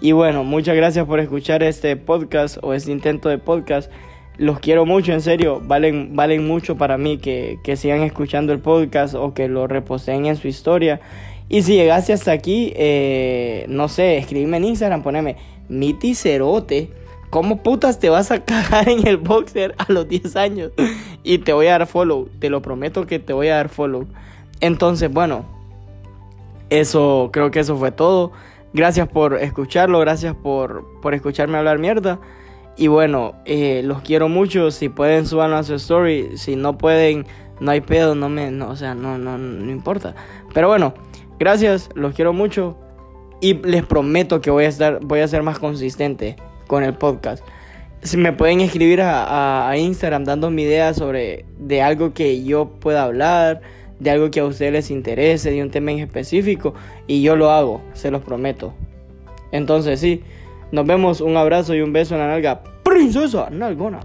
Y 0.00 0.12
bueno, 0.12 0.44
muchas 0.44 0.76
gracias 0.76 1.06
por 1.06 1.18
escuchar 1.18 1.62
este 1.62 1.96
podcast 1.96 2.58
o 2.62 2.74
este 2.74 2.92
intento 2.92 3.28
de 3.28 3.38
podcast 3.38 3.90
los 4.36 4.58
quiero 4.58 4.84
mucho, 4.84 5.12
en 5.12 5.20
serio, 5.20 5.62
valen, 5.64 6.16
valen 6.16 6.46
mucho 6.46 6.76
para 6.76 6.98
mí 6.98 7.18
que, 7.18 7.58
sigan 7.76 8.02
escuchando 8.02 8.52
el 8.52 8.58
podcast 8.58 9.14
o 9.14 9.32
que 9.32 9.48
lo 9.48 9.66
reposeen 9.66 10.26
en 10.26 10.36
su 10.36 10.48
historia. 10.48 11.00
Y 11.48 11.62
si 11.62 11.74
llegaste 11.74 12.12
hasta 12.12 12.32
aquí, 12.32 12.72
eh, 12.76 13.66
no 13.68 13.88
sé, 13.88 14.16
escríbeme 14.18 14.56
en 14.56 14.64
Instagram, 14.64 15.02
poneme 15.02 15.36
Miti 15.68 16.14
Cerote. 16.14 16.90
¿Cómo 17.30 17.62
putas 17.62 17.98
te 17.98 18.10
vas 18.10 18.30
a 18.30 18.44
cagar 18.44 18.88
en 18.88 19.06
el 19.06 19.16
boxer 19.18 19.74
a 19.78 19.90
los 19.92 20.08
10 20.08 20.36
años? 20.36 20.72
Y 21.26 21.38
te 21.38 21.54
voy 21.54 21.68
a 21.68 21.78
dar 21.78 21.86
follow, 21.86 22.28
te 22.38 22.50
lo 22.50 22.60
prometo 22.60 23.06
que 23.06 23.18
te 23.18 23.32
voy 23.32 23.48
a 23.48 23.54
dar 23.56 23.70
follow. 23.70 24.06
Entonces, 24.60 25.10
bueno, 25.10 25.46
eso, 26.68 27.30
creo 27.32 27.50
que 27.50 27.60
eso 27.60 27.78
fue 27.78 27.92
todo. 27.92 28.32
Gracias 28.74 29.08
por 29.08 29.40
escucharlo, 29.40 30.00
gracias 30.00 30.34
por, 30.34 30.84
por 31.00 31.14
escucharme 31.14 31.56
hablar 31.56 31.78
mierda. 31.78 32.18
Y 32.76 32.88
bueno, 32.88 33.34
eh, 33.44 33.82
los 33.84 34.02
quiero 34.02 34.28
mucho. 34.28 34.70
Si 34.70 34.88
pueden, 34.88 35.26
suban 35.26 35.52
a 35.52 35.62
su 35.62 35.74
story. 35.74 36.36
Si 36.36 36.56
no 36.56 36.76
pueden, 36.76 37.26
no 37.60 37.70
hay 37.70 37.80
pedo. 37.80 38.14
No 38.14 38.28
me, 38.28 38.50
no, 38.50 38.70
o 38.70 38.76
sea, 38.76 38.94
no, 38.94 39.18
no, 39.18 39.38
no 39.38 39.70
importa. 39.70 40.14
Pero 40.52 40.68
bueno, 40.68 40.94
gracias. 41.38 41.88
Los 41.94 42.14
quiero 42.14 42.32
mucho. 42.32 42.76
Y 43.40 43.54
les 43.54 43.84
prometo 43.84 44.40
que 44.40 44.50
voy 44.50 44.64
a 44.64 44.68
estar, 44.68 45.00
voy 45.02 45.20
a 45.20 45.28
ser 45.28 45.42
más 45.42 45.58
consistente 45.58 46.36
con 46.66 46.82
el 46.82 46.94
podcast. 46.94 47.44
Si 48.02 48.16
me 48.16 48.32
pueden 48.32 48.60
escribir 48.60 49.00
a, 49.02 49.68
a, 49.68 49.76
Instagram 49.76 50.24
dándome 50.24 50.62
ideas 50.62 50.96
sobre 50.96 51.44
de 51.58 51.82
algo 51.82 52.12
que 52.12 52.42
yo 52.44 52.70
pueda 52.80 53.04
hablar, 53.04 53.62
de 53.98 54.10
algo 54.10 54.30
que 54.30 54.40
a 54.40 54.44
ustedes 54.44 54.72
les 54.72 54.90
interese, 54.90 55.50
de 55.50 55.62
un 55.62 55.70
tema 55.70 55.92
en 55.92 56.00
específico, 56.00 56.74
y 57.06 57.22
yo 57.22 57.36
lo 57.36 57.50
hago, 57.50 57.82
se 57.94 58.10
los 58.10 58.22
prometo. 58.22 58.74
Entonces 59.52 60.00
sí. 60.00 60.22
Nos 60.74 60.84
vemos, 60.84 61.20
un 61.20 61.36
abrazo 61.36 61.72
y 61.76 61.82
un 61.82 61.92
beso 61.92 62.16
en 62.16 62.20
la 62.22 62.26
nalga. 62.26 62.60
Princesa 62.82 63.48
Nalgona. 63.48 64.00